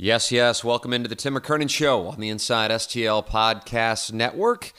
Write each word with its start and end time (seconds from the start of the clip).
Yes, 0.00 0.30
yes. 0.30 0.62
Welcome 0.62 0.92
into 0.92 1.08
the 1.08 1.16
Tim 1.16 1.34
McKernan 1.34 1.68
Show 1.68 2.06
on 2.06 2.20
the 2.20 2.28
Inside 2.28 2.70
STL 2.70 3.26
Podcast 3.26 4.12
Network. 4.12 4.72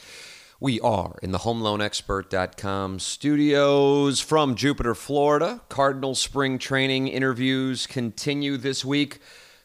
We 0.58 0.80
are 0.80 1.18
in 1.22 1.30
the 1.30 1.40
HomeLoanExpert.com 1.40 2.98
studios 3.00 4.20
from 4.20 4.54
Jupiter, 4.54 4.94
Florida. 4.94 5.60
Cardinal 5.68 6.14
spring 6.14 6.56
training 6.58 7.08
interviews 7.08 7.86
continue 7.86 8.56
this 8.56 8.82
week 8.82 9.18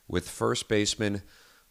with 0.09 0.29
first 0.29 0.67
baseman 0.67 1.21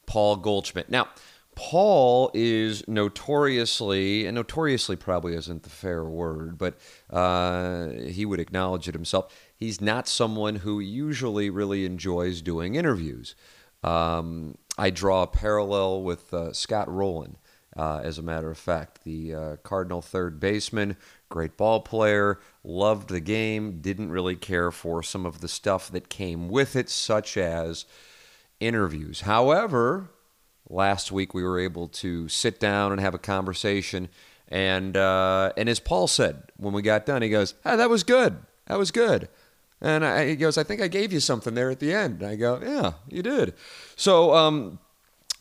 Paul 0.07 0.37
Goldschmidt. 0.37 0.89
Now, 0.89 1.09
Paul 1.55 2.31
is 2.33 2.89
notoriously, 2.89 4.25
and 4.25 4.35
notoriously 4.37 4.97
probably 4.97 5.35
isn't 5.35 5.63
the 5.63 5.69
fair 5.69 6.05
word, 6.05 6.57
but 6.57 6.79
uh, 7.11 7.91
he 7.91 8.25
would 8.25 8.41
acknowledge 8.41 8.89
it 8.89 8.95
himself. 8.95 9.31
He's 9.55 9.83
not 9.83 10.09
someone 10.09 10.57
who 10.57 10.81
usually 10.81 11.51
really 11.51 11.85
enjoys 11.85 12.41
doing 12.41 12.77
interviews. 12.77 13.35
Um, 13.85 14.57
I 14.79 14.91
draw 14.91 15.23
a 15.23 15.27
parallel 15.27 16.03
with 16.03 16.33
uh, 16.33 16.53
Scott 16.53 16.93
Rolen, 16.93 17.37
uh, 17.77 18.01
as 18.03 18.19
a 18.19 18.23
matter 18.23 18.51
of 18.51 18.59
fact, 18.59 19.05
the 19.05 19.35
uh, 19.35 19.57
Cardinal 19.57 20.01
third 20.01 20.39
baseman, 20.41 20.97
great 21.29 21.57
ball 21.57 21.81
player, 21.81 22.41
loved 22.63 23.09
the 23.09 23.21
game, 23.21 23.81
didn't 23.81 24.11
really 24.11 24.37
care 24.37 24.71
for 24.71 25.03
some 25.03 25.27
of 25.27 25.41
the 25.41 25.49
stuff 25.49 25.91
that 25.91 26.09
came 26.09 26.49
with 26.49 26.77
it, 26.77 26.89
such 26.89 27.37
as 27.37 27.85
interviews. 28.61 29.23
However, 29.23 30.09
last 30.69 31.11
week 31.13 31.35
we 31.35 31.43
were 31.43 31.59
able 31.59 31.89
to 31.89 32.29
sit 32.29 32.61
down 32.61 32.93
and 32.93 33.01
have 33.01 33.15
a 33.15 33.19
conversation. 33.19 34.09
And 34.49 34.97
uh, 34.97 35.53
and 35.57 35.69
as 35.69 35.81
Paul 35.81 36.07
said 36.07 36.45
when 36.57 36.75
we 36.75 36.83
got 36.83 37.07
done, 37.07 37.23
he 37.23 37.29
goes, 37.29 37.55
"Ah, 37.65 37.77
that 37.77 37.91
was 37.91 38.05
good. 38.05 38.39
That 38.67 38.79
was 38.79 38.91
good." 38.91 39.29
And 39.85 40.03
I, 40.03 40.29
he 40.29 40.37
goes, 40.37 40.57
I 40.57 40.63
think 40.63 40.81
I 40.81 40.89
gave 40.89 41.13
you 41.13 41.21
something 41.21 41.55
there 41.55 41.71
at 41.71 41.79
the 41.79 41.93
end. 41.93 42.23
And 42.23 42.31
I 42.31 42.37
go, 42.37 42.59
Yeah, 42.65 42.93
you 43.07 43.23
did. 43.23 43.53
So 43.97 44.35
um, 44.35 44.79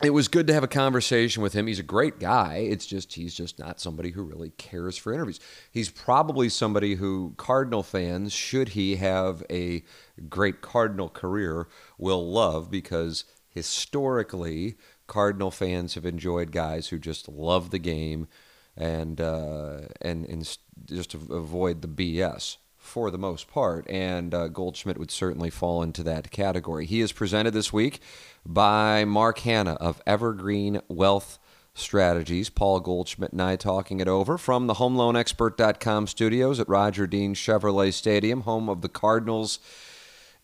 it 0.04 0.10
was 0.10 0.28
good 0.28 0.48
to 0.48 0.54
have 0.54 0.66
a 0.66 0.68
conversation 0.68 1.42
with 1.42 1.54
him. 1.54 1.66
He's 1.66 1.80
a 1.80 1.84
great 1.84 2.20
guy. 2.20 2.56
It's 2.58 2.86
just 2.86 3.14
he's 3.14 3.34
just 3.34 3.58
not 3.58 3.80
somebody 3.80 4.12
who 4.12 4.22
really 4.22 4.50
cares 4.50 4.98
for 4.98 5.14
interviews. 5.14 5.40
He's 5.72 5.90
probably 5.90 6.50
somebody 6.50 6.96
who 6.96 7.36
Cardinal 7.38 7.84
fans, 7.84 8.34
should 8.34 8.70
he 8.70 8.98
have 8.98 9.44
a 9.50 9.86
great 10.28 10.60
Cardinal 10.60 11.08
career, 11.08 11.70
will 11.98 12.30
love 12.30 12.70
because 12.70 13.24
historically 13.48 14.76
Cardinal 15.08 15.52
fans 15.52 15.94
have 15.96 16.06
enjoyed 16.06 16.52
guys 16.52 16.90
who 16.90 17.00
just 17.00 17.30
love 17.30 17.70
the 17.70 17.80
game 17.80 18.28
and 18.76 19.22
uh, 19.22 19.84
and 20.02 20.26
and 20.26 20.58
just 20.86 21.14
avoid 21.14 21.82
the 21.82 21.88
BS 21.88 22.58
for 22.84 23.10
the 23.10 23.18
most 23.18 23.48
part, 23.48 23.90
and 23.90 24.34
uh, 24.34 24.50
Goldschmidt 24.50 24.98
would 24.98 25.10
certainly 25.10 25.50
fall 25.50 25.82
into 25.82 26.04
that 26.04 26.30
category. 26.32 26.86
He 26.86 27.00
is 27.00 27.14
presented 27.14 27.52
this 27.52 27.72
week 27.72 28.02
by 28.46 29.06
Mark 29.06 29.40
Hannah 29.40 29.76
of 29.76 30.02
Evergreen 30.06 30.82
Wealth 30.90 31.40
Strategies. 31.74 32.50
Paul 32.50 32.82
Goldschmidt 32.82 33.32
and 33.32 33.42
I 33.42 33.56
talking 33.56 34.02
it 34.02 34.08
over 34.10 34.38
from 34.38 34.68
the 34.68 34.76
HomeLoanExpert.com 34.76 36.08
studios 36.08 36.60
at 36.60 36.68
Roger 36.70 37.08
Dean 37.08 37.34
Chevrolet 37.34 37.94
Stadium, 37.94 38.42
home 38.42 38.68
of 38.68 38.82
the 38.82 38.90
Cardinals 38.90 39.60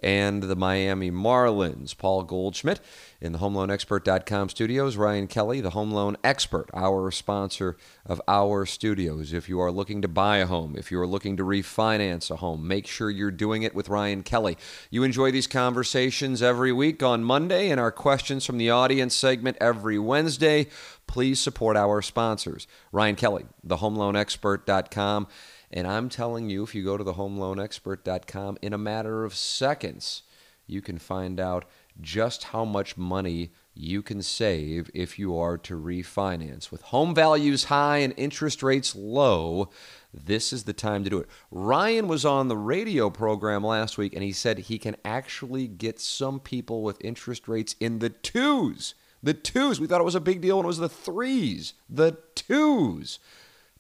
and 0.01 0.43
the 0.43 0.55
Miami 0.55 1.11
Marlins. 1.11 1.97
Paul 1.97 2.23
Goldschmidt 2.23 2.79
in 3.21 3.31
the 3.31 3.39
HomeLoanExpert.com 3.39 4.49
studios. 4.49 4.97
Ryan 4.97 5.27
Kelley, 5.27 5.61
the 5.61 5.71
Home 5.71 5.91
Loan 5.91 6.17
Expert, 6.23 6.69
our 6.73 7.11
sponsor 7.11 7.77
of 8.05 8.21
our 8.27 8.65
studios. 8.65 9.33
If 9.33 9.49
you 9.49 9.59
are 9.59 9.71
looking 9.71 10.01
to 10.01 10.07
buy 10.07 10.37
a 10.37 10.45
home, 10.45 10.75
if 10.77 10.91
you 10.91 10.99
are 10.99 11.07
looking 11.07 11.37
to 11.37 11.43
refinance 11.43 12.31
a 12.31 12.37
home, 12.37 12.67
make 12.67 12.87
sure 12.87 13.09
you're 13.09 13.31
doing 13.31 13.63
it 13.63 13.75
with 13.75 13.89
Ryan 13.89 14.23
Kelley. 14.23 14.57
You 14.89 15.03
enjoy 15.03 15.31
these 15.31 15.47
conversations 15.47 16.41
every 16.41 16.71
week 16.71 17.03
on 17.03 17.23
Monday 17.23 17.69
and 17.69 17.79
our 17.79 17.91
questions 17.91 18.45
from 18.45 18.57
the 18.57 18.69
audience 18.69 19.15
segment 19.15 19.57
every 19.59 19.99
Wednesday. 19.99 20.67
Please 21.07 21.39
support 21.39 21.75
our 21.75 22.01
sponsors. 22.01 22.67
Ryan 22.91 23.15
Kelley, 23.15 23.45
the 23.63 23.77
HomeLoanExpert.com. 23.77 25.27
And 25.71 25.87
I'm 25.87 26.09
telling 26.09 26.49
you, 26.49 26.63
if 26.63 26.73
you 26.73 26.83
go 26.83 26.97
to 26.97 27.03
the 27.03 27.13
homeloanexpert.com 27.13 28.57
in 28.61 28.73
a 28.73 28.77
matter 28.77 29.23
of 29.23 29.35
seconds, 29.35 30.23
you 30.65 30.81
can 30.81 30.97
find 30.97 31.39
out 31.39 31.65
just 32.01 32.45
how 32.45 32.63
much 32.63 32.97
money 32.97 33.51
you 33.73 34.01
can 34.01 34.21
save 34.21 34.89
if 34.93 35.17
you 35.19 35.37
are 35.37 35.57
to 35.57 35.73
refinance. 35.75 36.71
With 36.71 36.81
home 36.83 37.13
values 37.13 37.65
high 37.65 37.97
and 37.97 38.13
interest 38.17 38.63
rates 38.63 38.95
low, 38.95 39.69
this 40.13 40.53
is 40.53 40.63
the 40.63 40.73
time 40.73 41.03
to 41.03 41.09
do 41.09 41.19
it. 41.19 41.29
Ryan 41.51 42.07
was 42.07 42.25
on 42.25 42.47
the 42.47 42.57
radio 42.57 43.09
program 43.09 43.63
last 43.63 43.97
week 43.97 44.13
and 44.13 44.23
he 44.23 44.31
said 44.31 44.59
he 44.59 44.77
can 44.77 44.95
actually 45.03 45.67
get 45.67 45.99
some 45.99 46.39
people 46.39 46.83
with 46.83 47.03
interest 47.03 47.47
rates 47.47 47.75
in 47.79 47.99
the 47.99 48.09
twos. 48.09 48.95
The 49.21 49.33
twos. 49.33 49.79
We 49.79 49.87
thought 49.87 50.01
it 50.01 50.05
was 50.05 50.15
a 50.15 50.21
big 50.21 50.41
deal 50.41 50.57
when 50.57 50.65
it 50.65 50.67
was 50.67 50.77
the 50.77 50.89
threes. 50.89 51.73
The 51.89 52.17
twos. 52.35 53.19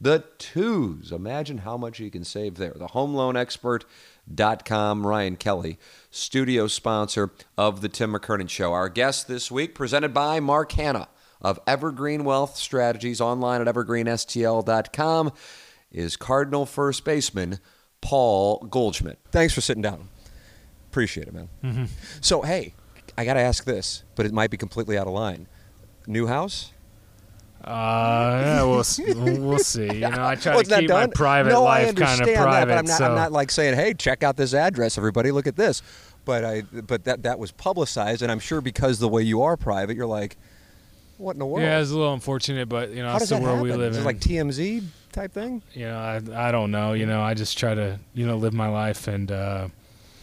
The 0.01 0.23
twos. 0.37 1.11
Imagine 1.11 1.59
how 1.59 1.75
much 1.75 1.99
you 1.99 2.09
can 2.09 2.23
save 2.23 2.55
there. 2.55 2.73
The 2.73 2.87
home 2.87 3.13
loan 3.13 3.35
expert.com, 3.35 5.05
Ryan 5.05 5.35
Kelley, 5.35 5.77
studio 6.09 6.67
sponsor 6.67 7.31
of 7.57 7.81
the 7.81 7.89
Tim 7.89 8.13
McKernan 8.13 8.49
Show. 8.49 8.71
Our 8.71 8.87
guest 8.87 9.27
this 9.27 9.51
week, 9.51 9.75
presented 9.75 10.13
by 10.13 10.39
Mark 10.39 10.71
Hannah 10.71 11.09
of 11.41 11.59
Evergreen 11.67 12.23
Wealth 12.23 12.55
Strategies, 12.55 13.19
online 13.19 13.59
at 13.59 13.67
evergreenstl.com, 13.67 15.33
is 15.91 16.15
Cardinal 16.15 16.65
first 16.65 17.03
baseman 17.03 17.59
Paul 17.99 18.59
Goldschmidt. 18.69 19.19
Thanks 19.31 19.53
for 19.53 19.59
sitting 19.59 19.81
down. 19.81 20.07
Appreciate 20.89 21.27
it, 21.27 21.33
man. 21.33 21.49
Mm-hmm. 21.61 21.85
So, 22.21 22.41
hey, 22.41 22.73
I 23.17 23.25
got 23.25 23.33
to 23.33 23.41
ask 23.41 23.65
this, 23.65 24.03
but 24.15 24.25
it 24.25 24.31
might 24.31 24.49
be 24.49 24.57
completely 24.57 24.97
out 24.97 25.07
of 25.07 25.13
line. 25.13 25.47
New 26.07 26.27
house? 26.27 26.71
Uh, 27.63 28.41
yeah, 28.41 28.63
we'll 28.63 28.83
we'll 29.41 29.59
see. 29.59 29.85
You 29.85 29.99
know, 29.99 30.25
I 30.25 30.35
try 30.35 30.55
well, 30.55 30.63
to 30.63 30.79
keep 30.79 30.89
my 30.89 31.07
private 31.07 31.49
no, 31.49 31.63
life 31.63 31.93
kind 31.95 32.21
of 32.21 32.27
private. 32.27 32.35
That, 32.35 32.67
but 32.67 32.77
I'm 32.77 32.85
not, 32.85 32.97
so. 32.97 33.05
I'm 33.05 33.15
not 33.15 33.31
like 33.31 33.51
saying, 33.51 33.75
"Hey, 33.75 33.93
check 33.93 34.23
out 34.23 34.37
this 34.37 34.53
address, 34.53 34.97
everybody. 34.97 35.31
Look 35.31 35.45
at 35.45 35.57
this." 35.57 35.81
But 36.23 36.45
I, 36.45 36.61
but 36.61 37.03
that 37.03 37.23
that 37.23 37.37
was 37.37 37.51
publicized, 37.51 38.21
and 38.21 38.31
I'm 38.31 38.39
sure 38.39 38.61
because 38.61 38.99
the 38.99 39.09
way 39.09 39.23
you 39.23 39.41
are 39.41 39.57
private, 39.57 39.97
you're 39.97 40.05
like, 40.05 40.37
"What 41.17 41.33
in 41.33 41.39
the 41.39 41.45
world?" 41.45 41.63
Yeah, 41.63 41.81
it's 41.81 41.91
a 41.91 41.97
little 41.97 42.13
unfortunate, 42.13 42.69
but 42.69 42.91
you 42.91 43.03
know, 43.03 43.11
How 43.11 43.19
that's 43.19 43.29
the 43.29 43.35
world 43.35 43.57
happen? 43.57 43.61
we 43.63 43.73
live 43.73 43.91
Is 43.91 43.97
in. 43.97 44.03
It 44.03 44.05
like 44.05 44.19
TMZ 44.19 44.83
type 45.11 45.33
thing. 45.33 45.61
You 45.73 45.87
know, 45.87 45.97
I 45.97 46.47
I 46.47 46.51
don't 46.51 46.71
know. 46.71 46.93
You 46.93 47.07
know, 47.07 47.21
I 47.21 47.33
just 47.33 47.57
try 47.57 47.75
to 47.75 47.99
you 48.13 48.25
know 48.25 48.37
live 48.37 48.53
my 48.53 48.69
life 48.69 49.09
and 49.09 49.29
uh, 49.31 49.67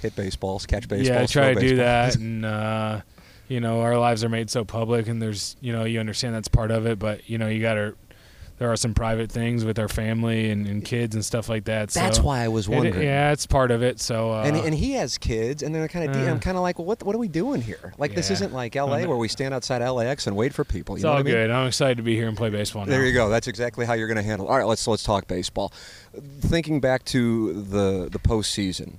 hit 0.00 0.16
baseballs, 0.16 0.64
catch 0.64 0.88
baseballs. 0.88 1.08
Yeah, 1.08 1.22
I 1.22 1.26
try 1.26 1.54
to 1.54 1.60
baseball. 1.60 1.68
do 1.68 1.76
that 1.76 2.16
and. 2.20 2.44
Uh, 2.46 3.00
you 3.48 3.60
know, 3.60 3.80
our 3.80 3.98
lives 3.98 4.24
are 4.24 4.28
made 4.28 4.50
so 4.50 4.64
public, 4.64 5.08
and 5.08 5.20
there's, 5.20 5.56
you 5.60 5.72
know, 5.72 5.84
you 5.84 6.00
understand 6.00 6.34
that's 6.34 6.48
part 6.48 6.70
of 6.70 6.86
it, 6.86 6.98
but 6.98 7.28
you 7.28 7.38
know, 7.38 7.48
you 7.48 7.60
got 7.60 7.74
to 7.74 7.94
there 8.58 8.72
are 8.72 8.76
some 8.76 8.94
private 8.94 9.30
things 9.30 9.64
with 9.64 9.78
our 9.78 9.88
family 9.88 10.50
and, 10.50 10.66
and 10.66 10.84
kids 10.84 11.14
and 11.14 11.24
stuff 11.24 11.48
like 11.48 11.64
that. 11.64 11.90
So 11.90 12.00
That's 12.00 12.20
why 12.20 12.42
I 12.42 12.48
was 12.48 12.68
wondering. 12.68 13.02
It, 13.02 13.04
yeah, 13.04 13.32
it's 13.32 13.46
part 13.46 13.70
of 13.70 13.82
it. 13.82 14.00
So 14.00 14.32
uh, 14.32 14.44
and 14.44 14.56
and 14.56 14.74
he 14.74 14.92
has 14.92 15.18
kids, 15.18 15.62
and 15.62 15.74
they're 15.74 15.88
kind 15.88 16.08
of. 16.08 16.16
Uh, 16.16 16.30
I'm 16.30 16.40
kind 16.40 16.56
of 16.56 16.62
like, 16.62 16.78
well, 16.78 16.86
what 16.86 17.02
what 17.02 17.14
are 17.14 17.18
we 17.18 17.28
doing 17.28 17.60
here? 17.60 17.92
Like 17.98 18.12
yeah. 18.12 18.16
this 18.16 18.30
isn't 18.30 18.52
like 18.52 18.74
L.A. 18.74 19.06
where 19.06 19.16
we 19.16 19.28
stand 19.28 19.52
outside 19.52 19.86
LAX 19.86 20.26
and 20.26 20.36
wait 20.36 20.54
for 20.54 20.64
people. 20.64 20.94
it's 20.94 21.04
know 21.04 21.10
all 21.10 21.18
I 21.18 21.22
mean? 21.22 21.34
good. 21.34 21.50
I'm 21.50 21.66
excited 21.66 21.98
to 21.98 22.02
be 22.02 22.14
here 22.14 22.28
and 22.28 22.36
play 22.36 22.48
baseball. 22.48 22.86
Now. 22.86 22.90
There 22.90 23.04
you 23.04 23.12
go. 23.12 23.28
That's 23.28 23.46
exactly 23.46 23.84
how 23.84 23.92
you're 23.92 24.08
going 24.08 24.16
to 24.16 24.22
handle. 24.22 24.46
It. 24.46 24.50
All 24.50 24.56
right, 24.56 24.66
let's 24.66 24.86
let's 24.86 25.02
talk 25.02 25.26
baseball. 25.26 25.72
Thinking 26.40 26.80
back 26.80 27.04
to 27.06 27.52
the 27.52 28.08
the 28.10 28.18
postseason, 28.18 28.96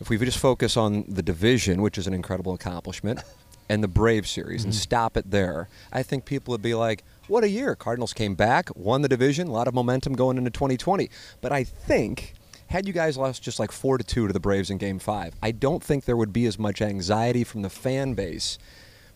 if 0.00 0.08
we 0.08 0.16
just 0.16 0.38
focus 0.38 0.76
on 0.78 1.04
the 1.08 1.22
division, 1.22 1.82
which 1.82 1.98
is 1.98 2.06
an 2.06 2.14
incredible 2.14 2.54
accomplishment. 2.54 3.20
And 3.68 3.82
the 3.82 3.88
Brave 3.88 4.26
series, 4.26 4.60
mm-hmm. 4.60 4.68
and 4.68 4.74
stop 4.74 5.16
it 5.16 5.30
there. 5.30 5.68
I 5.90 6.02
think 6.02 6.26
people 6.26 6.52
would 6.52 6.62
be 6.62 6.74
like, 6.74 7.02
what 7.28 7.44
a 7.44 7.48
year. 7.48 7.74
Cardinals 7.74 8.12
came 8.12 8.34
back, 8.34 8.68
won 8.76 9.00
the 9.00 9.08
division, 9.08 9.48
a 9.48 9.52
lot 9.52 9.68
of 9.68 9.74
momentum 9.74 10.14
going 10.14 10.36
into 10.36 10.50
2020. 10.50 11.08
But 11.40 11.52
I 11.52 11.64
think 11.64 12.34
had 12.66 12.86
you 12.86 12.92
guys 12.92 13.16
lost 13.16 13.42
just 13.42 13.58
like 13.58 13.72
4 13.72 13.98
to 13.98 14.04
2 14.04 14.26
to 14.26 14.32
the 14.32 14.40
Braves 14.40 14.68
in 14.68 14.78
game 14.78 14.98
5, 14.98 15.34
I 15.42 15.50
don't 15.52 15.82
think 15.82 16.04
there 16.04 16.16
would 16.16 16.32
be 16.32 16.44
as 16.46 16.58
much 16.58 16.82
anxiety 16.82 17.44
from 17.44 17.62
the 17.62 17.70
fan 17.70 18.14
base 18.14 18.58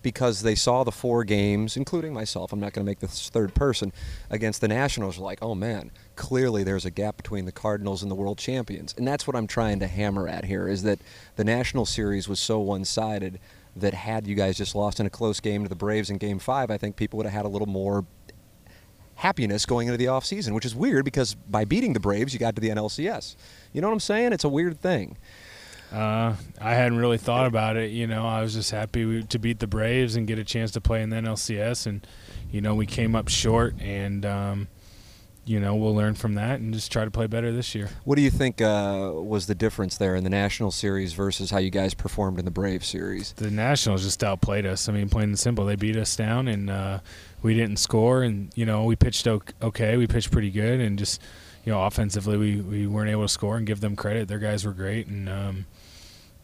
because 0.03 0.43
they 0.43 0.55
saw 0.55 0.85
the 0.85 0.93
four 0.93 1.25
games, 1.25 1.77
including 1.77 2.15
myself. 2.15 2.53
I'm 2.53 2.61
not 2.61 2.73
going 2.73 2.85
to 2.85 2.89
make 2.89 3.01
this 3.01 3.29
third 3.31 3.55
person 3.55 3.93
against 4.31 4.61
the 4.61 4.69
Nationals. 4.69 5.19
Like, 5.19 5.41
oh 5.43 5.55
man, 5.55 5.91
clearly 6.17 6.63
there's 6.63 6.85
a 6.85 6.91
gap 6.91 7.17
between 7.17 7.45
the 7.45 7.53
Cardinals 7.53 8.03
and 8.03 8.11
the 8.11 8.15
world 8.15 8.39
champions, 8.39 8.95
and 8.97 9.07
that's 9.07 9.27
what 9.27 9.37
I'm 9.37 9.47
trying 9.47 9.81
to 9.81 9.87
hammer 9.87 10.29
at 10.29 10.45
here. 10.45 10.69
Is 10.69 10.83
that 10.85 11.01
the 11.37 11.45
National 11.45 11.85
Series 11.85 12.29
was 12.29 12.39
so 12.39 12.61
one-sided 12.61 13.41
that 13.77 13.95
had 13.95 14.27
you 14.27 14.35
guys 14.35 14.57
just 14.57 14.75
lost 14.75 15.01
in 15.01 15.07
a 15.07 15.11
close 15.11 15.41
game 15.41 15.63
to 15.63 15.69
the 15.69 15.77
Braves 15.77 16.11
in 16.11 16.19
Game 16.19 16.39
Five, 16.39 16.71
I 16.71 16.79
think 16.79 16.97
people 16.97 17.17
would 17.19 17.27
have 17.27 17.35
had 17.35 17.45
a 17.45 17.49
little 17.49 17.67
more 17.67 18.05
happiness 19.17 19.67
going 19.67 19.89
into 19.89 19.99
the 19.99 20.07
offseason, 20.07 20.55
which 20.55 20.65
is 20.65 20.75
weird 20.75 21.05
because 21.05 21.35
by 21.35 21.65
beating 21.65 21.93
the 21.93 22.01
Braves, 22.01 22.33
you 22.33 22.39
got 22.39 22.55
to 22.55 22.61
the 22.61 22.69
NLCS. 22.69 23.37
You 23.73 23.81
know 23.81 23.89
what 23.89 23.95
I'm 23.95 24.01
saying? 24.01 24.33
It's 24.33 24.45
a 24.45 24.49
weird 24.49 24.81
thing. 24.81 25.17
Uh, 25.93 26.35
I 26.61 26.75
hadn't 26.75 26.99
really 26.99 27.19
thought 27.19 27.47
about 27.47 27.77
it. 27.77 27.91
You 27.91 28.07
know, 28.07 28.27
I 28.27 28.43
was 28.43 28.55
just 28.55 28.71
happy 28.71 29.23
to 29.23 29.39
beat 29.39 29.59
the 29.59 29.67
Braves 29.67 30.17
and 30.17 30.27
get 30.27 30.39
a 30.39 30.45
chance 30.45 30.71
to 30.73 30.81
play 30.81 31.03
in 31.03 31.11
the 31.11 31.17
NLCS, 31.17 31.87
and 31.87 32.07
you 32.51 32.61
know, 32.61 32.75
we 32.75 32.87
came 32.87 33.17
up 33.17 33.29
short, 33.29 33.75
and 33.81 34.25
um, 34.27 34.69
you 35.49 35.59
know 35.59 35.75
we'll 35.75 35.95
learn 35.95 36.15
from 36.15 36.35
that 36.35 36.61
and 36.61 36.75
just 36.75 36.93
try 36.93 37.05
to 37.05 37.11
play 37.11 37.27
better 37.27 37.51
this 37.51 37.75
year. 37.75 37.89
What 38.05 38.17
do 38.17 38.23
you 38.23 38.31
think 38.31 38.61
uh, 38.61 39.13
was 39.15 39.47
the 39.47 39.55
difference 39.55 39.97
there 39.97 40.15
in 40.15 40.23
the 40.23 40.31
National 40.31 40.71
Series 40.71 41.15
versus 41.15 41.51
how 41.51 41.59
you 41.59 41.71
guys 41.71 41.95
performed 41.95 42.39
in 42.39 42.45
the 42.45 42.51
Brave 42.51 42.85
Series? 42.85 43.33
The 43.33 43.51
Nationals 43.51 44.03
just 44.03 44.23
outplayed 44.23 44.67
us. 44.67 44.89
I 44.89 44.93
mean, 44.93 45.09
plain 45.09 45.31
and 45.31 45.39
simple, 45.39 45.65
they 45.65 45.77
beat 45.77 45.97
us 45.97 46.15
down, 46.15 46.49
and 46.49 46.69
uh, 46.69 47.01
we 47.43 47.55
didn't 47.55 47.79
score. 47.79 48.23
And 48.23 48.53
you 48.55 48.67
know, 48.67 48.85
we 48.85 48.95
pitched 48.95 49.27
okay. 49.27 49.97
We 49.97 50.07
pitched 50.07 50.31
pretty 50.31 50.51
good, 50.51 50.81
and 50.81 50.99
just 50.99 51.23
you 51.65 51.73
know, 51.73 51.83
offensively, 51.83 52.37
we 52.37 52.61
we 52.61 52.87
weren't 52.87 53.11
able 53.11 53.23
to 53.23 53.29
score. 53.29 53.57
And 53.57 53.67
give 53.67 53.81
them 53.81 53.97
credit, 53.97 54.29
their 54.29 54.39
guys 54.39 54.67
were 54.67 54.73
great, 54.73 55.07
and 55.07 55.31
um, 55.31 55.67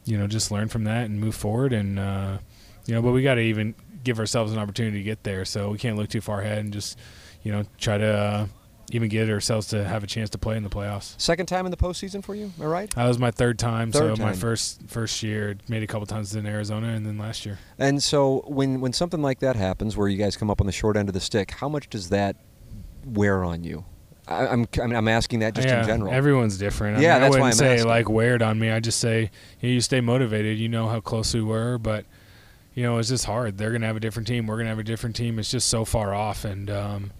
you 0.06 0.16
know, 0.16 0.26
just 0.26 0.50
learn 0.50 0.68
from 0.68 0.84
that 0.84 1.04
and 1.04 1.20
move 1.20 1.34
forward. 1.34 1.74
And 1.74 1.98
uh, 1.98 2.38
you 2.86 2.94
know, 2.94 3.02
but 3.02 3.12
we 3.12 3.22
got 3.22 3.34
to 3.34 3.42
even 3.42 3.74
give 4.02 4.18
ourselves 4.18 4.52
an 4.52 4.58
opportunity 4.58 4.98
to 4.98 5.04
get 5.04 5.24
there. 5.24 5.44
So 5.44 5.70
we 5.70 5.78
can't 5.78 5.96
look 5.98 6.08
too 6.08 6.22
far 6.22 6.40
ahead 6.40 6.58
and 6.58 6.72
just 6.72 6.98
you 7.42 7.52
know 7.52 7.64
try 7.78 7.98
to 7.98 8.06
uh, 8.06 8.46
even 8.92 9.08
get 9.08 9.28
ourselves 9.30 9.68
to 9.68 9.84
have 9.84 10.04
a 10.04 10.06
chance 10.06 10.30
to 10.30 10.38
play 10.38 10.56
in 10.56 10.62
the 10.62 10.68
playoffs. 10.70 11.20
Second 11.20 11.46
time 11.46 11.66
in 11.66 11.70
the 11.70 11.76
postseason 11.76 12.22
for 12.24 12.34
you, 12.34 12.52
am 12.58 12.62
I 12.62 12.66
right? 12.66 12.90
That 12.94 13.06
was 13.06 13.18
my 13.18 13.30
third 13.30 13.58
time. 13.58 13.90
Third 13.90 14.16
so 14.16 14.22
my 14.22 14.32
first 14.32 14.82
first 14.88 15.22
year, 15.22 15.56
made 15.68 15.82
a 15.82 15.86
couple 15.86 16.06
times 16.06 16.34
in 16.34 16.46
Arizona, 16.46 16.88
and 16.88 17.04
then 17.04 17.18
last 17.18 17.44
year. 17.46 17.58
And 17.78 18.02
so 18.02 18.44
when 18.46 18.80
when 18.80 18.92
something 18.92 19.22
like 19.22 19.40
that 19.40 19.56
happens, 19.56 19.96
where 19.96 20.08
you 20.08 20.18
guys 20.18 20.36
come 20.36 20.50
up 20.50 20.60
on 20.60 20.66
the 20.66 20.72
short 20.72 20.96
end 20.96 21.08
of 21.08 21.14
the 21.14 21.20
stick, 21.20 21.50
how 21.52 21.68
much 21.68 21.88
does 21.88 22.10
that 22.10 22.36
wear 23.06 23.44
on 23.44 23.64
you? 23.64 23.84
I, 24.26 24.56
mean, 24.56 24.66
I'm 24.78 25.08
asking 25.08 25.40
that 25.40 25.54
just 25.54 25.68
yeah, 25.68 25.80
in 25.80 25.86
general. 25.86 26.10
Everyone's 26.10 26.56
different. 26.56 26.96
I 26.96 27.02
Yeah, 27.02 27.12
mean, 27.14 27.20
that's 27.22 27.36
I 27.36 27.38
why 27.40 27.44
wouldn't 27.46 27.62
I'm 27.62 27.66
say 27.66 27.74
asking. 27.74 27.88
like 27.88 28.08
wear 28.08 28.34
it 28.36 28.40
on 28.42 28.58
me. 28.58 28.70
I 28.70 28.80
just 28.80 28.98
say 28.98 29.30
you, 29.60 29.68
know, 29.68 29.74
you 29.74 29.80
stay 29.82 30.00
motivated. 30.00 30.56
You 30.58 30.70
know 30.70 30.88
how 30.88 31.00
close 31.00 31.34
we 31.34 31.42
were, 31.42 31.76
but 31.76 32.06
you 32.74 32.82
know 32.82 32.96
it's 32.98 33.10
just 33.10 33.26
hard. 33.26 33.58
They're 33.58 33.70
gonna 33.72 33.86
have 33.86 33.96
a 33.96 34.00
different 34.00 34.26
team. 34.26 34.46
We're 34.46 34.56
gonna 34.56 34.70
have 34.70 34.78
a 34.78 34.84
different 34.84 35.14
team. 35.14 35.38
It's 35.38 35.50
just 35.50 35.68
so 35.68 35.84
far 35.84 36.14
off, 36.14 36.46
and 36.46 36.70
um, 36.70 37.10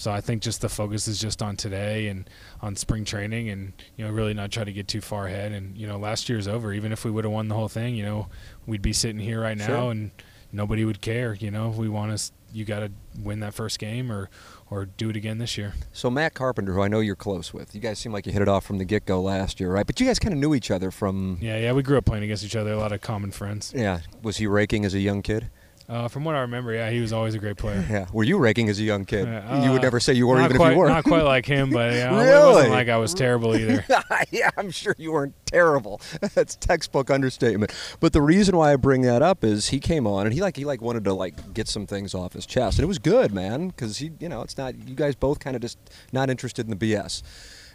so 0.00 0.10
I 0.10 0.20
think 0.20 0.42
just 0.42 0.60
the 0.62 0.68
focus 0.68 1.06
is 1.08 1.20
just 1.20 1.42
on 1.42 1.56
today 1.56 2.08
and 2.08 2.28
on 2.62 2.74
spring 2.76 3.04
training, 3.04 3.50
and 3.50 3.72
you 3.96 4.04
know 4.04 4.10
really 4.10 4.34
not 4.34 4.50
try 4.50 4.64
to 4.64 4.72
get 4.72 4.88
too 4.88 5.00
far 5.00 5.26
ahead. 5.26 5.52
And 5.52 5.76
you 5.76 5.86
know 5.86 5.98
last 5.98 6.28
year's 6.28 6.48
over. 6.48 6.72
Even 6.72 6.90
if 6.92 7.04
we 7.04 7.10
would 7.10 7.24
have 7.24 7.32
won 7.32 7.48
the 7.48 7.54
whole 7.54 7.68
thing, 7.68 7.94
you 7.94 8.04
know 8.04 8.28
we'd 8.66 8.82
be 8.82 8.92
sitting 8.92 9.20
here 9.20 9.40
right 9.40 9.56
now 9.58 9.66
Sure. 9.66 9.90
and 9.90 10.10
nobody 10.52 10.84
would 10.84 11.00
care. 11.00 11.34
You 11.34 11.50
know 11.50 11.68
we 11.68 11.88
want 11.88 12.12
us. 12.12 12.32
You 12.52 12.64
got 12.64 12.80
to 12.80 12.90
win 13.22 13.38
that 13.40 13.54
first 13.54 13.78
game 13.78 14.10
or 14.10 14.28
or 14.70 14.86
do 14.86 15.08
it 15.10 15.16
again 15.16 15.38
this 15.38 15.56
year. 15.56 15.74
So 15.92 16.10
Matt 16.10 16.34
Carpenter, 16.34 16.72
who 16.74 16.82
I 16.82 16.88
know 16.88 16.98
you're 17.00 17.14
close 17.16 17.52
with, 17.54 17.74
you 17.74 17.80
guys 17.80 17.98
seem 17.98 18.12
like 18.12 18.26
you 18.26 18.32
hit 18.32 18.42
it 18.42 18.48
off 18.48 18.64
from 18.64 18.78
the 18.78 18.84
get 18.84 19.04
go 19.06 19.20
last 19.20 19.60
year, 19.60 19.70
right? 19.70 19.86
But 19.86 20.00
you 20.00 20.06
guys 20.06 20.18
kind 20.18 20.32
of 20.32 20.38
knew 20.40 20.54
each 20.54 20.70
other 20.70 20.90
from. 20.90 21.38
Yeah, 21.40 21.58
yeah, 21.58 21.72
we 21.72 21.82
grew 21.82 21.98
up 21.98 22.06
playing 22.06 22.24
against 22.24 22.42
each 22.44 22.56
other. 22.56 22.72
A 22.72 22.76
lot 22.78 22.90
of 22.92 23.00
common 23.02 23.30
friends. 23.30 23.72
Yeah. 23.76 24.00
Was 24.22 24.38
he 24.38 24.46
raking 24.48 24.84
as 24.84 24.94
a 24.94 24.98
young 25.00 25.22
kid? 25.22 25.50
Uh, 25.90 26.06
from 26.06 26.22
what 26.22 26.36
I 26.36 26.42
remember, 26.42 26.72
yeah, 26.72 26.88
he 26.88 27.00
was 27.00 27.12
always 27.12 27.34
a 27.34 27.38
great 27.38 27.56
player. 27.56 27.84
Yeah. 27.90 28.06
Were 28.12 28.22
you 28.22 28.38
raking 28.38 28.68
as 28.68 28.78
a 28.78 28.84
young 28.84 29.04
kid? 29.04 29.26
Uh, 29.26 29.62
you 29.64 29.72
would 29.72 29.80
uh, 29.80 29.82
never 29.82 29.98
say 29.98 30.12
you 30.12 30.28
were, 30.28 30.40
even 30.40 30.56
quite, 30.56 30.68
if 30.68 30.72
you 30.74 30.78
were. 30.78 30.88
Not 30.88 31.02
quite 31.02 31.24
like 31.24 31.44
him, 31.44 31.70
but 31.70 31.92
yeah, 31.94 32.14
it 32.14 32.22
Really? 32.22 32.52
wasn't 32.54 32.70
like 32.72 32.88
I 32.88 32.96
was 32.96 33.12
terrible 33.12 33.56
either. 33.56 33.84
yeah, 34.30 34.50
I'm 34.56 34.70
sure 34.70 34.94
you 34.98 35.10
weren't 35.10 35.34
terrible. 35.46 36.00
That's 36.34 36.54
textbook 36.54 37.10
understatement. 37.10 37.72
But 37.98 38.12
the 38.12 38.22
reason 38.22 38.56
why 38.56 38.72
I 38.72 38.76
bring 38.76 39.02
that 39.02 39.22
up 39.22 39.42
is 39.42 39.70
he 39.70 39.80
came 39.80 40.06
on 40.06 40.26
and 40.26 40.32
he 40.32 40.40
like 40.40 40.56
he 40.56 40.64
like 40.64 40.80
wanted 40.80 41.02
to 41.04 41.12
like 41.14 41.52
get 41.52 41.66
some 41.66 41.86
things 41.86 42.14
off 42.14 42.34
his 42.34 42.46
chest, 42.46 42.78
and 42.78 42.84
it 42.84 42.88
was 42.88 43.00
good, 43.00 43.32
man, 43.32 43.68
because 43.68 43.98
he 43.98 44.12
you 44.20 44.28
know 44.28 44.42
it's 44.42 44.56
not 44.56 44.76
you 44.88 44.94
guys 44.94 45.16
both 45.16 45.40
kind 45.40 45.56
of 45.56 45.62
just 45.62 45.78
not 46.12 46.30
interested 46.30 46.68
in 46.70 46.78
the 46.78 46.92
BS, 46.94 47.22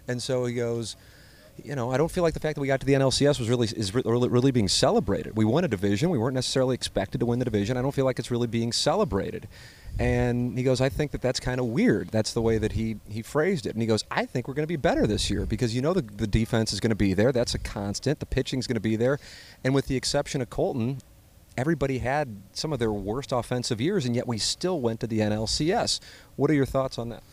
and 0.07 0.23
so 0.23 0.45
he 0.45 0.53
goes. 0.53 0.95
You 1.63 1.75
know, 1.75 1.91
I 1.91 1.97
don't 1.97 2.11
feel 2.11 2.23
like 2.23 2.33
the 2.33 2.39
fact 2.39 2.55
that 2.55 2.61
we 2.61 2.67
got 2.67 2.81
to 2.81 2.85
the 2.85 2.93
NLCS 2.93 3.39
was 3.39 3.49
really 3.49 3.67
is 3.67 3.93
really, 3.93 4.51
being 4.51 4.67
celebrated. 4.67 5.37
We 5.37 5.45
won 5.45 5.63
a 5.63 5.67
division. 5.67 6.09
We 6.09 6.17
weren't 6.17 6.35
necessarily 6.35 6.75
expected 6.75 7.19
to 7.19 7.25
win 7.25 7.39
the 7.39 7.45
division. 7.45 7.77
I 7.77 7.81
don't 7.81 7.93
feel 7.93 8.05
like 8.05 8.19
it's 8.19 8.29
really 8.29 8.47
being 8.47 8.71
celebrated. 8.71 9.47
And 9.97 10.57
he 10.57 10.63
goes, 10.63 10.81
I 10.81 10.89
think 10.89 11.11
that 11.11 11.21
that's 11.21 11.39
kind 11.39 11.59
of 11.59 11.67
weird. 11.67 12.09
That's 12.09 12.33
the 12.33 12.41
way 12.41 12.57
that 12.57 12.73
he, 12.73 12.97
he 13.09 13.21
phrased 13.21 13.65
it. 13.65 13.73
And 13.73 13.81
he 13.81 13.87
goes, 13.87 14.03
I 14.11 14.25
think 14.25 14.47
we're 14.47 14.53
going 14.53 14.65
to 14.65 14.67
be 14.67 14.75
better 14.75 15.07
this 15.07 15.29
year 15.29 15.45
because 15.45 15.73
you 15.73 15.81
know 15.81 15.93
the, 15.93 16.01
the 16.01 16.27
defense 16.27 16.73
is 16.73 16.81
going 16.81 16.89
to 16.89 16.95
be 16.95 17.13
there. 17.13 17.31
That's 17.31 17.55
a 17.55 17.59
constant. 17.59 18.19
The 18.19 18.25
pitching's 18.25 18.67
going 18.67 18.75
to 18.75 18.81
be 18.81 18.97
there. 18.97 19.19
And 19.63 19.73
with 19.73 19.87
the 19.87 19.95
exception 19.95 20.41
of 20.41 20.49
Kolten, 20.49 20.99
everybody 21.57 21.99
had 21.99 22.41
some 22.51 22.73
of 22.73 22.79
their 22.79 22.91
worst 22.91 23.31
offensive 23.31 23.79
years, 23.79 24.05
and 24.05 24.15
yet 24.15 24.27
we 24.27 24.37
still 24.37 24.81
went 24.81 24.99
to 24.99 25.07
the 25.07 25.19
NLCS. 25.19 26.01
What 26.35 26.51
are 26.51 26.53
your 26.53 26.65
thoughts 26.65 26.97
on 26.99 27.09
that? 27.09 27.23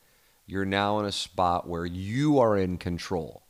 you're 0.46 0.64
now 0.64 0.99
in 0.99 1.04
a 1.04 1.12
spot 1.12 1.69
where 1.69 1.84
you 1.84 2.38
are 2.38 2.56
in 2.56 2.78
control 2.78 3.43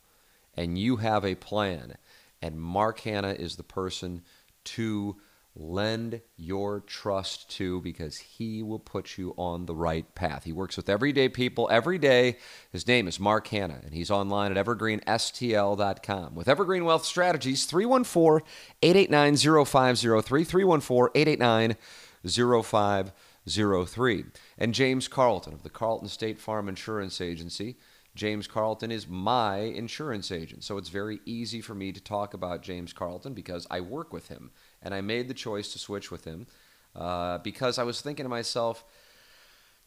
and 0.57 0.77
you 0.77 0.97
have 0.97 1.25
a 1.25 1.37
plan. 1.37 1.95
And 2.43 2.61
Mark 2.61 2.99
Hannah 3.03 3.35
is 3.35 3.55
the 3.55 3.63
person 3.63 4.23
to 4.65 5.19
lend 5.55 6.21
your 6.37 6.81
trust 6.81 7.51
to 7.51 7.81
because 7.83 8.17
he 8.17 8.63
will 8.63 8.79
put 8.79 9.19
you 9.19 9.35
on 9.37 9.67
the 9.67 9.75
right 9.75 10.15
path. 10.15 10.45
He 10.45 10.53
works 10.53 10.77
with 10.77 10.89
everyday 10.89 11.29
people 11.29 11.69
every 11.71 11.99
day. 11.99 12.39
His 12.71 12.87
name 12.87 13.07
is 13.07 13.21
Mark 13.21 13.49
Hannah, 13.49 13.81
and 13.85 13.93
he's 13.93 14.11
online 14.11 14.57
at 14.57 14.65
evergreenstl.com. 14.65 16.35
With 16.35 16.49
Evergreen 16.49 16.85
Wealth 16.85 17.05
Strategies, 17.05 17.67
314 17.67 18.47
889 18.83 19.67
0503, 19.67 20.45
314 20.45 21.11
889 21.15 21.77
0503. 22.25 24.25
And 24.59 24.75
James 24.75 25.09
Carlton 25.09 25.53
of 25.53 25.63
the 25.63 25.71
Carlton 25.71 26.09
State 26.09 26.39
Farm 26.39 26.69
Insurance 26.69 27.21
Agency. 27.21 27.77
James 28.15 28.47
Carlton 28.47 28.91
is 28.91 29.09
my 29.09 29.59
insurance 29.59 30.31
agent. 30.31 30.65
So 30.65 30.77
it's 30.77 30.91
very 30.91 31.21
easy 31.25 31.61
for 31.61 31.75
me 31.75 31.93
to 31.93 32.01
talk 32.01 32.35
about 32.35 32.63
James 32.63 32.93
Carlton 32.93 33.33
because 33.33 33.67
I 33.71 33.81
work 33.81 34.13
with 34.13 34.29
him. 34.29 34.51
And 34.83 34.95
I 34.95 35.01
made 35.01 35.29
the 35.29 35.35
choice 35.35 35.73
to 35.73 35.79
switch 35.79 36.11
with 36.11 36.25
him 36.25 36.47
uh, 36.95 37.39
because 37.39 37.79
I 37.79 37.85
was 37.85 38.01
thinking 38.01 38.25
to 38.25 38.29
myself, 38.31 38.85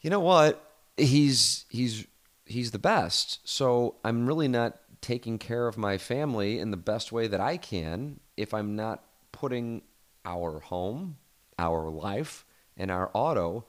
you 0.01 0.09
know 0.09 0.19
what? 0.19 0.71
He's 0.97 1.65
he's 1.69 2.07
he's 2.45 2.71
the 2.71 2.79
best. 2.79 3.47
So 3.47 3.95
I'm 4.03 4.25
really 4.25 4.47
not 4.47 4.77
taking 5.01 5.37
care 5.37 5.67
of 5.67 5.77
my 5.77 5.97
family 5.97 6.57
in 6.59 6.71
the 6.71 6.77
best 6.77 7.11
way 7.11 7.27
that 7.27 7.39
I 7.39 7.57
can 7.57 8.19
if 8.37 8.53
I'm 8.53 8.75
not 8.75 9.03
putting 9.31 9.83
our 10.25 10.59
home, 10.59 11.17
our 11.59 11.89
life, 11.89 12.45
and 12.75 12.89
our 12.89 13.11
auto 13.13 13.65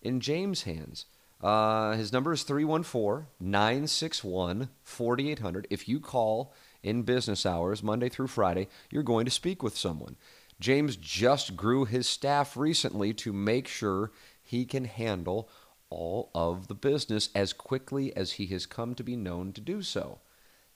in 0.00 0.20
James' 0.20 0.62
hands. 0.62 1.04
Uh, 1.40 1.92
his 1.92 2.12
number 2.12 2.32
is 2.32 2.42
314 2.42 3.26
961 3.40 4.68
4800. 4.82 5.66
If 5.70 5.88
you 5.88 6.00
call 6.00 6.52
in 6.82 7.02
business 7.02 7.46
hours, 7.46 7.82
Monday 7.82 8.08
through 8.08 8.26
Friday, 8.26 8.68
you're 8.90 9.02
going 9.02 9.24
to 9.24 9.30
speak 9.30 9.62
with 9.62 9.76
someone. 9.76 10.16
James 10.60 10.96
just 10.96 11.56
grew 11.56 11.84
his 11.84 12.08
staff 12.08 12.56
recently 12.56 13.14
to 13.14 13.32
make 13.32 13.68
sure 13.68 14.10
he 14.42 14.64
can 14.64 14.84
handle 14.84 15.48
all 15.90 16.30
of 16.34 16.66
the 16.66 16.74
business 16.74 17.28
as 17.34 17.52
quickly 17.52 18.14
as 18.16 18.32
he 18.32 18.46
has 18.46 18.66
come 18.66 18.94
to 18.94 19.04
be 19.04 19.16
known 19.16 19.52
to 19.52 19.60
do 19.60 19.82
so. 19.82 20.18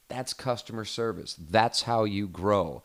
That's 0.08 0.34
customer 0.34 0.84
service. 0.84 1.34
That's 1.34 1.82
how 1.82 2.04
you 2.04 2.28
grow. 2.28 2.82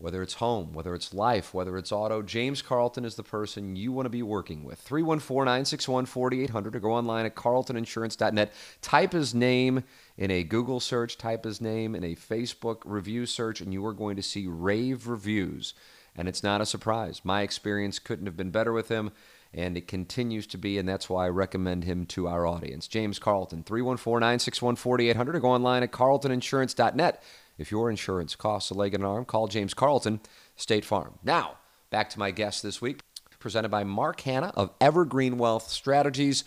Whether 0.00 0.22
it's 0.22 0.34
home, 0.34 0.74
whether 0.74 0.94
it's 0.94 1.12
life, 1.12 1.52
whether 1.52 1.76
it's 1.76 1.90
auto, 1.90 2.22
James 2.22 2.62
Carlton 2.62 3.04
is 3.04 3.16
the 3.16 3.24
person 3.24 3.74
you 3.74 3.90
want 3.90 4.06
to 4.06 4.10
be 4.10 4.22
working 4.22 4.62
with. 4.62 4.78
314 4.78 5.44
961 5.44 6.06
4800 6.06 6.76
or 6.76 6.78
go 6.78 6.92
online 6.92 7.26
at 7.26 7.34
carltoninsurance.net. 7.34 8.52
Type 8.80 9.12
his 9.12 9.34
name 9.34 9.82
in 10.16 10.30
a 10.30 10.44
Google 10.44 10.78
search, 10.78 11.18
type 11.18 11.44
his 11.44 11.60
name 11.60 11.96
in 11.96 12.04
a 12.04 12.14
Facebook 12.14 12.82
review 12.84 13.26
search, 13.26 13.60
and 13.60 13.72
you 13.72 13.84
are 13.86 13.92
going 13.92 14.14
to 14.14 14.22
see 14.22 14.46
rave 14.46 15.08
reviews. 15.08 15.74
And 16.14 16.28
it's 16.28 16.44
not 16.44 16.60
a 16.60 16.66
surprise. 16.66 17.22
My 17.24 17.42
experience 17.42 17.98
couldn't 17.98 18.26
have 18.26 18.36
been 18.36 18.50
better 18.50 18.72
with 18.72 18.88
him, 18.88 19.10
and 19.52 19.76
it 19.76 19.88
continues 19.88 20.46
to 20.48 20.58
be, 20.58 20.78
and 20.78 20.88
that's 20.88 21.10
why 21.10 21.26
I 21.26 21.30
recommend 21.30 21.82
him 21.84 22.06
to 22.06 22.28
our 22.28 22.46
audience. 22.46 22.86
James 22.86 23.18
Carlton, 23.18 23.64
314 23.64 24.20
961 24.20 24.76
4800 24.76 25.34
or 25.34 25.40
go 25.40 25.48
online 25.48 25.82
at 25.82 25.90
carltoninsurance.net. 25.90 27.22
If 27.58 27.70
your 27.70 27.90
insurance 27.90 28.36
costs 28.36 28.70
a 28.70 28.74
leg 28.74 28.94
and 28.94 29.02
an 29.02 29.10
arm, 29.10 29.24
call 29.24 29.48
James 29.48 29.74
Carlton, 29.74 30.20
State 30.56 30.84
Farm. 30.84 31.18
Now, 31.24 31.58
back 31.90 32.08
to 32.10 32.18
my 32.18 32.30
guest 32.30 32.62
this 32.62 32.80
week, 32.80 33.00
presented 33.40 33.68
by 33.68 33.84
Mark 33.84 34.20
Hannah 34.20 34.52
of 34.54 34.70
Evergreen 34.80 35.38
Wealth 35.38 35.68
Strategies, 35.68 36.44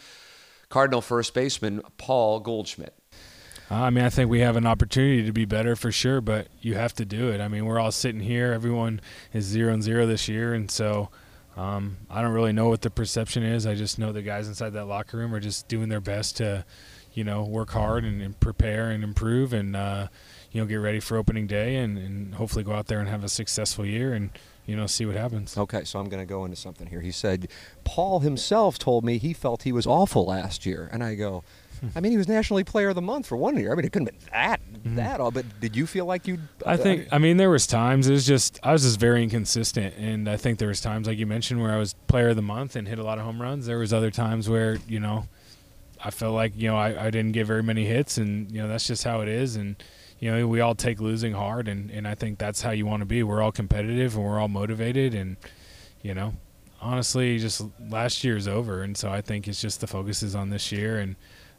Cardinal 0.70 1.02
first 1.02 1.34
baseman 1.34 1.82
Paul 1.98 2.40
Goldschmidt. 2.40 2.94
I 3.70 3.90
mean, 3.90 4.04
I 4.04 4.10
think 4.10 4.30
we 4.30 4.42
have 4.42 4.58
an 4.58 4.66
opportunity 4.66 5.26
to 5.26 5.32
be 5.32 5.46
better 5.46 5.78
for 5.78 5.94
sure, 5.94 6.20
but 6.20 6.48
you 6.60 6.76
have 6.76 6.94
to 6.96 7.06
do 7.06 7.30
it. 7.30 7.40
I 7.40 7.48
mean, 7.48 7.66
we're 7.66 7.80
all 7.80 7.92
sitting 7.92 8.20
here. 8.20 8.52
Everyone 8.52 9.00
is 9.34 9.46
zero 9.46 9.74
and 9.74 9.82
zero 9.82 10.06
this 10.06 10.28
year, 10.28 10.54
and 10.54 10.70
so 10.70 11.10
um, 11.56 11.98
I 12.10 12.22
don't 12.22 12.34
really 12.34 12.52
know 12.52 12.68
what 12.68 12.82
the 12.82 12.90
perception 12.90 13.44
is. 13.44 13.66
I 13.66 13.76
just 13.76 13.98
know 13.98 14.12
the 14.12 14.22
guys 14.22 14.50
inside 14.50 14.72
that 14.72 14.86
locker 14.86 15.18
room 15.18 15.34
are 15.34 15.40
just 15.40 15.70
doing 15.70 15.88
their 15.88 16.02
best 16.02 16.38
to, 16.38 16.66
you 17.14 17.24
know, 17.24 17.44
work 17.44 17.70
hard 17.72 18.04
and, 18.04 18.22
and 18.22 18.38
prepare 18.42 18.90
and 18.90 19.06
improve, 19.06 19.54
and 19.54 19.74
uh, 19.74 20.08
you 20.52 20.62
know, 20.62 20.68
get 20.68 20.76
ready 20.76 21.00
for 21.00 21.18
opening 21.18 21.48
day, 21.48 21.78
and, 21.78 21.98
and 21.98 22.36
hopefully 22.36 22.64
go 22.64 22.74
out 22.74 22.88
there 22.88 23.00
and 23.00 23.08
have 23.10 23.24
a 23.24 23.30
successful 23.30 23.86
year 23.86 24.14
and 24.14 24.32
you 24.66 24.76
know, 24.76 24.86
see 24.86 25.06
what 25.06 25.16
happens. 25.16 25.58
Okay, 25.58 25.84
so 25.84 26.00
I'm 26.00 26.08
going 26.08 26.22
to 26.22 26.30
go 26.30 26.46
into 26.46 26.56
something 26.56 26.88
here. 26.88 27.02
He 27.02 27.12
said 27.12 27.48
Paul 27.84 28.20
himself 28.20 28.78
told 28.78 29.04
me 29.04 29.18
he 29.18 29.34
felt 29.34 29.64
he 29.64 29.72
was 29.72 29.88
awful 29.88 30.26
last 30.26 30.66
year, 30.66 30.88
and 30.92 31.04
I 31.04 31.16
go, 31.16 31.44
I 31.96 32.00
mean, 32.00 32.12
he 32.12 32.18
was 32.18 32.28
nationally 32.28 32.64
Player 32.64 32.90
of 32.90 32.96
the 32.96 33.02
Month 33.02 33.28
for 33.28 33.36
one 33.36 33.58
year. 33.58 33.72
I 33.72 33.76
mean, 33.76 33.86
it 33.86 33.92
couldn't 33.92 34.10
have 34.10 34.20
been 34.20 34.30
that 34.32 34.62
mm-hmm. 34.62 34.96
that 34.98 35.20
all. 35.20 35.32
But 35.32 35.60
did 35.60 35.76
you 35.76 35.88
feel 35.88 36.06
like 36.06 36.28
you? 36.28 36.40
I 36.66 36.78
think. 36.78 37.08
I 37.12 37.18
mean, 37.18 37.38
there 37.38 37.50
was 37.50 37.66
times. 37.66 38.08
It 38.08 38.14
was 38.14 38.26
just 38.26 38.60
I 38.64 38.72
was 38.72 38.84
just 38.84 39.00
very 39.00 39.24
inconsistent, 39.24 39.96
and 39.98 40.30
I 40.30 40.38
think 40.38 40.60
there 40.60 40.68
was 40.68 40.80
times 40.80 41.08
like 41.08 41.18
you 41.18 41.26
mentioned 41.26 41.62
where 41.62 41.72
I 41.72 41.78
was 41.78 41.96
Player 42.08 42.30
of 42.30 42.36
the 42.36 42.42
Month 42.42 42.76
and 42.76 42.88
hit 42.88 43.00
a 43.00 43.04
lot 43.04 43.18
of 43.18 43.26
home 43.26 43.42
runs. 43.42 43.66
There 43.66 43.80
was 43.80 43.94
other 43.94 44.12
times 44.12 44.48
where 44.48 44.78
you 44.88 45.00
know, 45.00 45.26
I 46.04 46.12
felt 46.12 46.36
like 46.36 46.54
you 46.56 46.68
know 46.68 46.78
I, 46.78 47.08
I 47.08 47.10
didn't 47.10 47.32
get 47.32 47.48
very 47.48 47.64
many 47.64 47.86
hits, 47.86 48.18
and 48.18 48.52
you 48.52 48.62
know 48.62 48.68
that's 48.68 48.86
just 48.86 49.04
how 49.04 49.22
it 49.22 49.28
is, 49.28 49.56
and 49.56 49.76
you 50.22 50.32
know 50.32 50.48
we 50.48 50.62
all 50.62 50.76
take 50.76 51.02
losing 51.02 51.34
hard, 51.34 51.68
and 51.68 51.92
and 51.92 52.08
I 52.08 52.16
think 52.16 52.40
that's 52.40 52.62
how 52.62 52.72
you 52.72 52.86
want 52.86 53.02
to 53.02 53.06
be. 53.06 53.24
We're 53.24 53.42
all 53.42 53.52
competitive 53.52 54.16
and 54.16 54.24
we're 54.24 54.40
all 54.40 54.48
motivated, 54.48 55.14
and 55.14 55.36
you 56.02 56.14
know 56.14 56.36
honestly, 56.82 57.38
just 57.38 57.62
last 57.90 58.24
year 58.24 58.36
is 58.36 58.48
over, 58.48 58.82
and 58.82 58.98
so 58.98 59.10
I 59.10 59.22
think 59.22 59.48
it's 59.48 59.62
just 59.62 59.82
the 59.82 59.88
focus 59.88 60.24
is 60.24 60.36
on 60.36 60.50
this 60.50 60.72
year, 60.72 61.00
and 61.00 61.16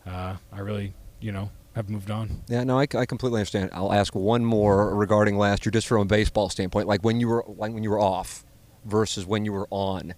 uh, 0.06 0.36
I 0.52 0.60
really, 0.60 0.94
you 1.20 1.32
know, 1.32 1.50
have 1.74 1.88
moved 1.88 2.10
on. 2.10 2.42
Yeah, 2.48 2.64
no, 2.64 2.78
I, 2.78 2.82
I 2.94 3.06
completely 3.06 3.38
understand. 3.38 3.70
I'll 3.72 3.92
ask 3.92 4.14
one 4.14 4.44
more 4.44 4.94
regarding 4.94 5.38
last 5.38 5.64
year, 5.64 5.70
just 5.70 5.86
from 5.86 6.02
a 6.02 6.04
baseball 6.04 6.48
standpoint, 6.48 6.88
like 6.88 7.02
when 7.02 7.20
you 7.20 7.28
were 7.28 7.44
like 7.46 7.72
when 7.72 7.82
you 7.82 7.90
were 7.90 8.00
off 8.00 8.44
versus 8.84 9.24
when 9.24 9.44
you 9.44 9.52
were 9.52 9.68
on. 9.70 10.14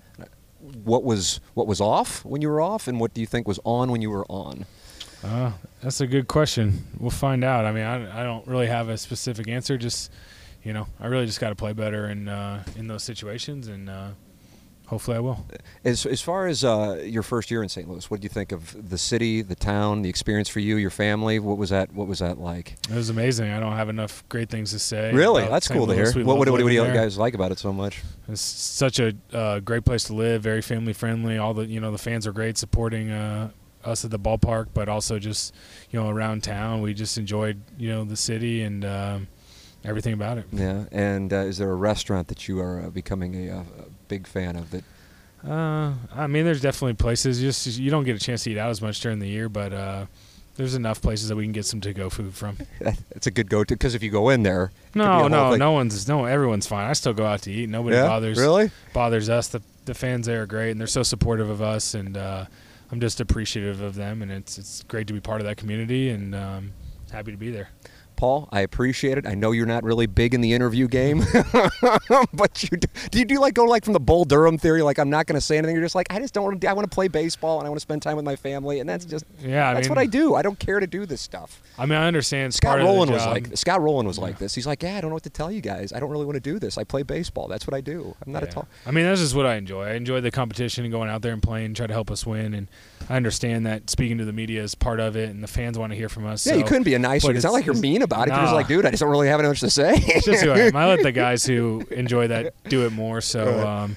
What 0.82 1.04
was 1.04 1.40
what 1.52 1.66
was 1.66 1.78
off 1.78 2.24
when 2.24 2.40
you 2.40 2.48
were 2.48 2.60
off, 2.60 2.88
and 2.88 2.98
what 2.98 3.12
do 3.12 3.20
you 3.20 3.26
think 3.26 3.46
was 3.46 3.60
on 3.64 3.92
when 3.92 4.00
you 4.00 4.08
were 4.10 4.24
on? 4.30 4.64
Uh, 5.24 5.52
that's 5.82 6.00
a 6.00 6.06
good 6.06 6.28
question. 6.28 6.84
We'll 6.98 7.10
find 7.10 7.42
out. 7.42 7.64
I 7.64 7.72
mean, 7.72 7.84
I, 7.84 8.20
I 8.20 8.24
don't 8.24 8.46
really 8.46 8.66
have 8.66 8.88
a 8.88 8.98
specific 8.98 9.48
answer. 9.48 9.78
Just 9.78 10.12
you 10.62 10.72
know, 10.72 10.86
I 11.00 11.06
really 11.06 11.26
just 11.26 11.40
got 11.40 11.48
to 11.48 11.54
play 11.54 11.72
better 11.72 12.08
in 12.08 12.28
uh, 12.28 12.62
in 12.76 12.88
those 12.88 13.02
situations, 13.02 13.68
and 13.68 13.88
uh, 13.88 14.08
Hopefully, 14.86 15.16
I 15.16 15.20
will. 15.20 15.46
As, 15.82 16.04
as 16.04 16.20
far 16.20 16.46
as 16.46 16.62
uh, 16.62 17.00
your 17.04 17.22
first 17.22 17.50
year 17.50 17.62
in 17.62 17.70
St. 17.70 17.88
Louis, 17.88 18.10
what 18.10 18.20
do 18.20 18.24
you 18.24 18.28
think 18.28 18.52
of 18.52 18.90
the 18.90 18.98
city, 18.98 19.40
the 19.40 19.54
town, 19.54 20.02
the 20.02 20.10
experience 20.10 20.50
for 20.50 20.60
you, 20.60 20.76
your 20.76 20.90
family? 20.90 21.38
What 21.38 21.56
was 21.56 21.70
that? 21.70 21.92
What 21.94 22.06
was 22.06 22.18
that 22.18 22.38
like? 22.38 22.76
It 22.90 22.94
was 22.94 23.08
amazing. 23.08 23.50
I 23.50 23.60
don't 23.60 23.76
have 23.76 23.88
enough 23.88 24.22
great 24.28 24.50
things 24.50 24.72
to 24.72 24.78
say. 24.78 25.10
Really, 25.12 25.46
that's 25.46 25.68
St. 25.68 25.78
cool 25.78 25.86
Louis. 25.86 26.12
to 26.12 26.18
hear. 26.18 26.26
What, 26.26 26.36
what, 26.36 26.50
what, 26.50 26.58
do 26.58 26.68
you 26.68 26.84
guys 26.84 27.16
like 27.16 27.32
about 27.32 27.50
it 27.50 27.58
so 27.58 27.72
much? 27.72 28.02
It's 28.28 28.42
such 28.42 29.00
a 29.00 29.14
uh, 29.32 29.60
great 29.60 29.86
place 29.86 30.04
to 30.04 30.12
live. 30.12 30.42
Very 30.42 30.60
family 30.60 30.92
friendly. 30.92 31.38
All 31.38 31.54
the 31.54 31.64
you 31.64 31.80
know 31.80 31.90
the 31.90 31.98
fans 31.98 32.26
are 32.26 32.32
great, 32.32 32.58
supporting 32.58 33.10
uh, 33.10 33.50
us 33.84 34.04
at 34.04 34.10
the 34.10 34.18
ballpark, 34.18 34.68
but 34.74 34.88
also 34.88 35.18
just 35.18 35.54
you 35.90 36.00
know 36.00 36.08
around 36.08 36.42
town. 36.42 36.82
We 36.82 36.94
just 36.94 37.18
enjoyed 37.18 37.60
you 37.78 37.90
know 37.90 38.04
the 38.04 38.16
city 38.16 38.62
and. 38.62 38.84
Um, 38.84 39.28
everything 39.84 40.14
about 40.14 40.38
it. 40.38 40.46
Yeah, 40.50 40.84
and 40.90 41.32
uh, 41.32 41.36
is 41.36 41.58
there 41.58 41.70
a 41.70 41.74
restaurant 41.74 42.28
that 42.28 42.48
you 42.48 42.58
are 42.60 42.86
uh, 42.86 42.90
becoming 42.90 43.50
a, 43.50 43.58
a, 43.58 43.64
big 44.08 44.26
fan 44.26 44.56
of 44.56 44.70
that? 44.70 44.84
Uh, 45.46 45.92
I 46.14 46.26
mean, 46.26 46.44
there's 46.44 46.62
definitely 46.62 46.94
places. 46.94 47.42
You 47.42 47.48
just 47.48 47.78
you 47.78 47.90
don't 47.90 48.04
get 48.04 48.16
a 48.16 48.18
chance 48.18 48.44
to 48.44 48.50
eat 48.50 48.58
out 48.58 48.70
as 48.70 48.80
much 48.80 49.00
during 49.00 49.18
the 49.18 49.28
year, 49.28 49.48
but 49.48 49.72
uh, 49.74 50.06
there's 50.56 50.74
enough 50.74 51.02
places 51.02 51.28
that 51.28 51.36
we 51.36 51.44
can 51.44 51.52
get 51.52 51.66
some 51.66 51.80
to-go 51.80 52.08
food 52.08 52.34
from. 52.34 52.58
It's 53.10 53.26
a 53.26 53.30
good 53.30 53.48
go-to 53.48 53.74
because 53.74 53.94
if 53.94 54.02
you 54.02 54.10
go 54.10 54.28
in 54.28 54.42
there, 54.42 54.70
no, 54.94 55.28
no, 55.28 55.54
no 55.56 55.72
one's 55.72 56.06
no, 56.08 56.24
everyone's 56.24 56.66
fine. 56.66 56.88
I 56.88 56.92
still 56.92 57.12
go 57.12 57.26
out 57.26 57.42
to 57.42 57.52
eat. 57.52 57.68
Nobody 57.68 57.96
yeah? 57.96 58.06
bothers 58.06 58.38
really 58.38 58.70
bothers 58.92 59.28
us. 59.28 59.48
The 59.48 59.62
the 59.84 59.94
fans 59.94 60.26
there 60.26 60.42
are 60.42 60.46
great, 60.46 60.70
and 60.70 60.80
they're 60.80 60.86
so 60.86 61.02
supportive 61.02 61.50
of 61.50 61.60
us, 61.60 61.94
and 61.94 62.16
uh, 62.16 62.46
I'm 62.94 63.00
just 63.00 63.20
appreciative 63.20 63.80
of 63.80 63.96
them, 63.96 64.22
and 64.22 64.30
it's 64.30 64.56
it's 64.56 64.84
great 64.84 65.08
to 65.08 65.12
be 65.12 65.18
part 65.18 65.40
of 65.40 65.48
that 65.48 65.56
community, 65.56 66.10
and 66.10 66.32
um, 66.32 66.72
happy 67.10 67.32
to 67.32 67.36
be 67.36 67.50
there. 67.50 67.70
Paul, 68.16 68.48
I 68.52 68.60
appreciate 68.60 69.18
it. 69.18 69.26
I 69.26 69.34
know 69.34 69.52
you're 69.52 69.66
not 69.66 69.84
really 69.84 70.06
big 70.06 70.34
in 70.34 70.40
the 70.40 70.52
interview 70.52 70.88
game, 70.88 71.18
but 72.32 72.62
you 72.62 72.76
do, 72.76 72.88
do 73.10 73.18
you 73.18 73.24
do 73.24 73.40
like 73.40 73.54
go 73.54 73.64
like 73.64 73.84
from 73.84 73.92
the 73.92 74.00
Bull 74.00 74.24
Durham 74.24 74.58
theory? 74.58 74.82
Like 74.82 74.98
I'm 74.98 75.10
not 75.10 75.26
going 75.26 75.34
to 75.34 75.40
say 75.40 75.58
anything. 75.58 75.74
You're 75.74 75.84
just 75.84 75.94
like 75.94 76.12
I 76.12 76.18
just 76.18 76.34
don't 76.34 76.44
want 76.44 76.60
to. 76.60 76.68
I 76.68 76.72
want 76.72 76.90
to 76.90 76.94
play 76.94 77.08
baseball 77.08 77.58
and 77.58 77.66
I 77.66 77.70
want 77.70 77.78
to 77.78 77.82
spend 77.82 78.02
time 78.02 78.16
with 78.16 78.24
my 78.24 78.36
family, 78.36 78.80
and 78.80 78.88
that's 78.88 79.04
just 79.04 79.24
yeah. 79.40 79.68
I 79.68 79.74
that's 79.74 79.88
mean, 79.88 79.96
what 79.96 79.98
I 79.98 80.06
do. 80.06 80.34
I 80.34 80.42
don't 80.42 80.58
care 80.58 80.80
to 80.80 80.86
do 80.86 81.06
this 81.06 81.20
stuff. 81.20 81.62
I 81.78 81.86
mean, 81.86 81.98
I 81.98 82.06
understand. 82.06 82.54
Scott 82.54 82.78
Rolen 82.78 83.10
was 83.10 83.26
like 83.26 83.56
Scott 83.56 83.80
Rolen 83.80 84.06
was 84.06 84.18
yeah. 84.18 84.24
like 84.24 84.38
this. 84.38 84.54
He's 84.54 84.66
like, 84.66 84.82
yeah, 84.82 84.96
I 84.96 85.00
don't 85.00 85.10
know 85.10 85.14
what 85.16 85.24
to 85.24 85.30
tell 85.30 85.50
you 85.50 85.60
guys. 85.60 85.92
I 85.92 86.00
don't 86.00 86.10
really 86.10 86.26
want 86.26 86.36
to 86.36 86.40
do 86.40 86.58
this. 86.58 86.78
I 86.78 86.84
play 86.84 87.02
baseball. 87.02 87.48
That's 87.48 87.66
what 87.66 87.74
I 87.74 87.80
do. 87.80 88.14
I'm 88.24 88.32
not 88.32 88.42
yeah. 88.42 88.48
a 88.48 88.52
talk. 88.52 88.68
I 88.86 88.90
mean, 88.90 89.04
that's 89.04 89.20
just 89.20 89.34
what 89.34 89.46
I 89.46 89.56
enjoy. 89.56 89.84
I 89.84 89.94
enjoy 89.94 90.20
the 90.20 90.30
competition 90.30 90.84
and 90.84 90.92
going 90.92 91.10
out 91.10 91.22
there 91.22 91.32
and 91.32 91.42
playing, 91.42 91.74
try 91.74 91.86
to 91.86 91.92
help 91.92 92.10
us 92.10 92.24
win. 92.24 92.54
And 92.54 92.68
I 93.08 93.16
understand 93.16 93.66
that 93.66 93.90
speaking 93.90 94.18
to 94.18 94.24
the 94.24 94.32
media 94.32 94.62
is 94.62 94.74
part 94.74 95.00
of 95.00 95.16
it, 95.16 95.30
and 95.30 95.42
the 95.42 95.48
fans 95.48 95.78
want 95.78 95.92
to 95.92 95.96
hear 95.96 96.08
from 96.08 96.26
us. 96.26 96.46
Yeah, 96.46 96.52
so, 96.52 96.58
you 96.58 96.64
couldn't 96.64 96.84
be 96.84 96.94
a 96.94 96.98
nice. 96.98 97.24
It's, 97.24 97.36
it's 97.36 97.44
not 97.44 97.52
like 97.52 97.66
you're 97.66 97.74
mean 97.74 98.02
about 98.04 98.28
it. 98.28 98.30
Nah. 98.30 98.36
You're 98.36 98.44
just 98.44 98.54
like, 98.54 98.68
dude, 98.68 98.86
I 98.86 98.90
just 98.90 99.00
don't 99.00 99.10
really 99.10 99.28
have 99.28 99.42
much 99.42 99.60
to 99.60 99.70
say. 99.70 99.94
it's 99.96 100.24
just 100.26 100.44
who 100.44 100.52
I 100.52 100.58
am. 100.60 100.76
I 100.76 100.86
let 100.86 101.02
the 101.02 101.12
guys 101.26 101.44
who 101.44 101.82
enjoy 101.90 102.28
that 102.28 102.54
do 102.68 102.86
it 102.86 102.92
more. 102.92 103.20
So. 103.20 103.66
Um, 103.66 103.96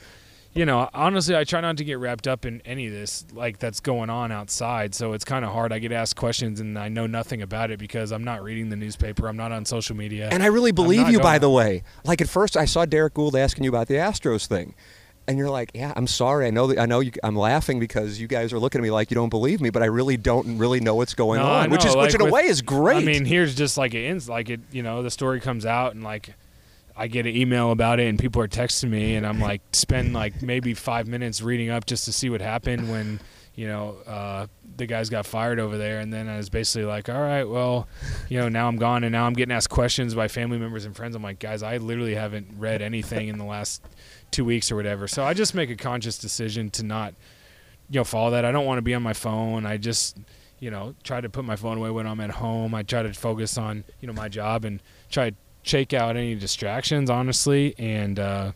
you 0.58 0.66
know, 0.66 0.90
honestly, 0.92 1.36
I 1.36 1.44
try 1.44 1.62
not 1.62 1.78
to 1.78 1.84
get 1.84 2.00
wrapped 2.00 2.28
up 2.28 2.44
in 2.44 2.62
any 2.66 2.88
of 2.88 2.92
this 2.92 3.26
like 3.32 3.60
that's 3.60 3.80
going 3.80 4.10
on 4.10 4.32
outside. 4.32 4.96
So 4.96 5.14
it's 5.14 5.24
kind 5.24 5.46
of 5.46 5.52
hard. 5.52 5.72
I 5.72 5.78
get 5.78 5.92
asked 5.92 6.16
questions 6.16 6.60
and 6.60 6.80
I 6.80 6.90
know 6.90 7.06
nothing 7.06 7.44
about 7.44 7.70
it 7.70 7.78
because 7.78 8.12
I'm 8.12 8.24
not 8.24 8.44
reading 8.44 8.70
the 8.70 8.76
newspaper. 8.76 9.28
I'm 9.28 9.38
not 9.38 9.52
on 9.52 9.66
social 9.66 9.96
media. 9.96 10.30
And 10.32 10.42
I 10.42 10.48
really 10.48 10.72
believe 10.72 11.10
you, 11.10 11.20
by 11.20 11.38
the 11.38 11.50
way. 11.50 11.84
Like 12.04 12.22
at 12.22 12.28
first, 12.30 12.58
I 12.58 12.66
saw 12.66 12.86
Derrick 12.86 13.14
Goold 13.14 13.36
asking 13.40 13.66
you 13.66 13.70
about 13.70 13.88
the 13.88 13.96
Astros 13.96 14.48
thing, 14.48 14.74
and 15.28 15.38
you're 15.38 15.50
like, 15.50 15.72
"Yeah, 15.74 15.94
I'm 15.96 16.08
sorry. 16.08 16.48
I 16.48 16.50
know. 16.50 16.68
That, 16.68 16.80
I 16.80 16.86
know. 16.86 17.00
You, 17.02 17.12
I'm 17.24 17.36
laughing 17.36 17.80
because 17.80 18.20
you 18.20 18.28
guys 18.28 18.54
are 18.54 18.60
looking 18.60 18.80
at 18.80 18.84
me 18.84 18.92
like 18.92 19.12
you 19.12 19.16
don't 19.16 19.30
believe 19.30 19.62
me, 19.62 19.70
but 19.70 19.84
I 19.84 19.88
really 19.88 20.18
don't 20.18 20.58
really 20.58 20.80
know 20.80 20.96
what's 20.96 21.14
going 21.14 21.40
no, 21.40 21.46
on, 21.46 21.70
which 21.70 21.86
is 21.86 21.96
like 21.96 22.08
which 22.08 22.16
in 22.16 22.24
with, 22.24 22.32
a 22.32 22.34
way 22.34 22.46
is 22.46 22.62
great. 22.62 22.98
I 22.98 23.06
mean, 23.06 23.26
here's 23.26 23.56
just 23.56 23.78
like 23.78 23.94
it 23.94 24.06
ends, 24.06 24.30
like 24.30 24.50
it. 24.50 24.62
You 24.72 24.84
know, 24.84 25.04
the 25.04 25.12
story 25.12 25.40
comes 25.40 25.66
out 25.66 25.94
and 25.94 26.04
like 26.04 26.34
I 26.98 27.08
get 27.08 27.28
an 27.28 27.36
email 27.36 27.72
about 27.72 28.00
it 28.00 28.08
and 28.08 28.18
people 28.18 28.42
are 28.42 28.48
texting 28.48 28.90
me 28.90 29.16
and 29.16 29.26
I'm 29.26 29.40
like 29.40 29.62
spend 29.72 30.14
like 30.14 30.42
maybe 30.42 30.74
five 30.74 31.08
minutes 31.08 31.42
reading 31.42 31.70
up 31.70 31.86
just 31.86 32.06
to 32.06 32.12
see 32.12 32.30
what 32.30 32.42
happened 32.42 32.90
when 32.90 33.20
you 33.54 33.68
know 33.68 33.98
uh, 34.08 34.48
the 34.78 34.88
guys 34.88 35.10
got 35.10 35.28
fired 35.28 35.60
over 35.60 35.78
there 35.78 36.00
and 36.00 36.12
then 36.12 36.28
I 36.28 36.38
was 36.38 36.50
basically 36.50 36.86
like 36.86 37.08
all 37.08 37.22
right 37.22 37.44
well 37.44 37.88
you 38.30 38.40
know 38.40 38.50
now 38.50 38.68
I'm 38.68 38.78
gone 38.78 39.04
and 39.04 39.12
now 39.12 39.26
I'm 39.26 39.34
getting 39.34 39.54
asked 39.54 39.70
questions 39.70 40.16
by 40.16 40.28
family 40.28 40.58
members 40.58 40.86
and 40.86 40.96
friends 40.96 41.16
I'm 41.16 41.22
like 41.22 41.38
guys 41.38 41.62
I 41.62 41.78
literally 41.78 42.16
haven't 42.16 42.48
read 42.58 42.82
anything 42.82 43.28
in 43.28 43.38
the 43.38 43.46
last 43.46 43.84
two 44.32 44.46
weeks 44.46 44.72
or 44.72 44.76
whatever 44.76 45.08
so 45.08 45.24
I 45.24 45.34
just 45.34 45.56
make 45.56 45.70
a 45.70 45.76
conscious 45.76 46.18
decision 46.18 46.70
to 46.72 46.84
not 46.84 47.14
you 47.90 48.00
know 48.00 48.04
follow 48.04 48.32
that 48.32 48.46
I 48.46 48.52
don't 48.52 48.66
want 48.66 48.78
to 48.78 48.84
be 48.84 48.94
on 48.94 49.04
my 49.04 49.14
phone 49.14 49.66
I 49.66 49.78
just 49.78 50.18
you 50.60 50.72
know 50.72 50.96
try 51.04 51.22
to 51.22 51.30
put 51.30 51.46
my 51.46 51.56
phone 51.56 51.78
away 51.78 51.92
when 51.92 52.08
I'm 52.08 52.20
at 52.20 52.32
home 52.32 52.76
I 52.76 52.84
try 52.84 53.04
to 53.04 53.14
focus 53.14 53.58
on 53.58 53.84
you 54.02 54.08
know 54.08 54.14
my 54.14 54.30
job 54.30 54.66
and 54.66 54.82
try 55.10 55.30
to 55.30 55.36
shake 55.68 55.94
out 55.94 56.16
any 56.16 56.36
distractions, 56.36 57.10
honestly, 57.10 57.76
and 57.78 58.20
uh, 58.20 58.52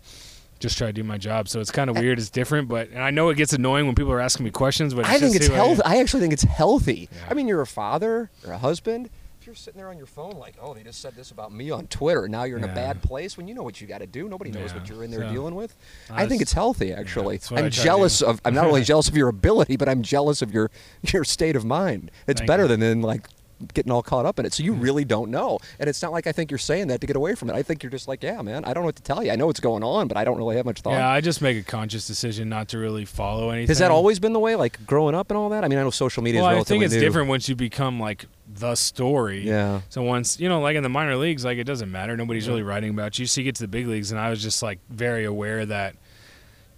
just 0.60 0.78
try 0.78 0.88
to 0.88 0.94
do 0.94 1.04
my 1.04 1.18
job. 1.18 1.48
So 1.48 1.60
it's 1.60 1.72
kind 1.72 1.90
of 1.90 1.98
weird. 1.98 2.18
It's 2.18 2.30
different, 2.30 2.68
but 2.68 2.90
and 2.90 3.02
I 3.02 3.12
know 3.12 3.30
it 3.30 3.36
gets 3.36 3.54
annoying 3.54 3.86
when 3.86 3.96
people 3.96 4.12
are 4.12 4.20
asking 4.20 4.46
me 4.46 4.52
questions. 4.52 4.94
But 4.94 5.06
I 5.06 5.20
think 5.20 5.36
it's 5.36 5.48
healthy. 5.48 5.84
I, 5.84 5.96
I, 5.96 5.98
actually 5.98 6.22
think 6.22 6.34
it's 6.34 6.44
healthy. 6.44 7.10
Yeah. 7.12 7.28
I 7.30 7.34
mean, 7.34 7.48
you're 7.48 7.62
a 7.62 7.68
father, 7.68 8.32
you're 8.44 8.54
a 8.54 8.58
husband. 8.58 9.10
If 9.42 9.48
you're 9.48 9.56
sitting 9.56 9.80
there 9.80 9.90
on 9.90 9.98
your 9.98 10.06
phone, 10.06 10.34
like, 10.34 10.54
oh, 10.62 10.76
they 10.76 10.84
just 10.84 11.02
said 11.02 11.16
this 11.16 11.32
about 11.32 11.52
me 11.52 11.72
on 11.72 11.88
Twitter. 11.88 12.28
Now 12.28 12.44
you're 12.44 12.60
in 12.60 12.64
yeah. 12.64 12.74
a 12.74 12.76
bad 12.76 13.02
place 13.02 13.38
when 13.38 13.48
you 13.48 13.56
know 13.56 13.64
what 13.64 13.82
you 13.82 13.88
got 13.88 13.98
to 13.98 14.06
do. 14.06 14.30
Nobody 14.30 14.52
knows 14.52 14.70
yeah. 14.70 14.78
what 14.78 14.88
you're 14.88 15.04
in 15.04 15.10
there 15.10 15.22
so, 15.22 15.32
dealing 15.32 15.56
with. 15.56 15.76
I, 16.12 16.26
I 16.26 16.28
think 16.28 16.44
it's 16.44 16.54
healthy, 16.54 16.94
actually. 16.94 17.40
I'm 17.50 17.72
jealous 17.72 18.22
of. 18.22 18.40
I'm 18.46 18.54
not 18.54 18.68
only 18.68 18.84
jealous 18.84 19.08
of 19.08 19.18
your 19.18 19.30
ability, 19.30 19.78
but 19.78 19.90
I'm 19.90 20.04
jealous 20.04 20.44
of 20.44 20.54
your 20.54 20.70
your 21.12 21.24
state 21.24 21.56
of 21.56 21.66
mind. 21.66 22.12
It's 22.28 22.40
Thank 22.40 22.48
better 22.48 22.68
you. 22.68 22.78
than 22.78 23.02
like 23.02 23.30
getting 23.74 23.92
all 23.92 24.04
caught 24.04 24.26
up 24.26 24.40
in 24.40 24.46
it. 24.46 24.54
So 24.54 24.64
you 24.64 24.74
really 24.74 25.06
don't 25.06 25.32
know. 25.32 25.60
And 25.80 25.90
it's 25.90 26.02
not 26.02 26.12
like 26.12 26.28
I 26.28 26.32
think 26.32 26.52
you're 26.52 26.58
saying 26.58 26.88
that 26.88 27.02
to 27.02 27.08
get 27.08 27.16
away 27.16 27.36
from 27.36 27.50
it. 27.50 27.54
I 27.54 27.64
think 27.64 27.84
you're 27.84 27.92
just 27.92 28.08
like, 28.08 28.24
yeah, 28.24 28.42
man, 28.42 28.66
I 28.66 28.74
don't 28.74 28.84
know 28.84 28.88
what 28.88 28.96
to 28.98 29.04
tell 29.04 29.24
you. 29.24 29.32
I 29.32 29.36
know 29.36 29.48
what's 29.48 29.60
going 29.60 29.84
on, 29.84 30.08
but 30.08 30.18
I 30.18 30.24
don't 30.24 30.38
really 30.38 30.56
have 30.58 30.66
much 30.66 30.82
thought. 30.82 30.94
Yeah, 30.94 31.10
I 31.10 31.22
just 31.22 31.42
make 31.42 31.58
a 31.58 31.64
conscious 31.64 32.08
decision 32.08 32.50
not 32.50 32.70
to 32.70 32.78
really 32.78 33.06
follow 33.06 33.50
anything. 33.50 33.70
Has 33.70 33.80
that 33.80 33.92
always 33.92 34.20
been 34.20 34.34
the 34.34 34.40
way, 34.40 34.56
like 34.56 34.86
growing 34.86 35.16
up 35.16 35.32
and 35.32 35.38
all 35.38 35.50
that? 35.50 35.64
I 35.64 35.68
mean, 35.68 35.80
I 35.80 35.84
know 35.84 35.90
social 35.90 36.24
media 36.24 36.42
well, 36.42 36.52
is 36.58 36.62
I 36.62 36.64
think 36.64 36.84
it's 36.84 36.94
new. 36.94 37.00
different 37.00 37.30
once 37.30 37.50
you 37.50 37.56
become 37.56 38.00
like 38.00 38.26
the 38.54 38.76
story. 38.76 39.42
Yeah. 39.42 39.82
So 39.90 40.02
once, 40.02 40.40
you 40.40 40.50
know, 40.50 40.62
like 40.62 40.76
in 40.76 40.84
the 40.84 40.90
minor 40.90 41.16
leagues, 41.16 41.46
like 41.46 41.58
it 41.58 41.66
doesn't 41.66 41.92
matter. 41.92 42.16
Nobody's 42.18 42.46
yeah. 42.46 42.52
really 42.52 42.64
writing 42.64 42.90
about 42.92 43.20
you. 43.20 43.26
So 43.26 43.42
you 43.42 43.46
get 43.46 43.56
to 43.56 43.64
the 43.64 43.68
big 43.68 43.88
leagues, 43.88 44.12
and 44.12 44.20
I 44.20 44.30
was 44.30 44.42
just 44.42 44.62
like 44.62 44.80
very 44.90 45.26
aware 45.26 45.66
that– 45.66 45.96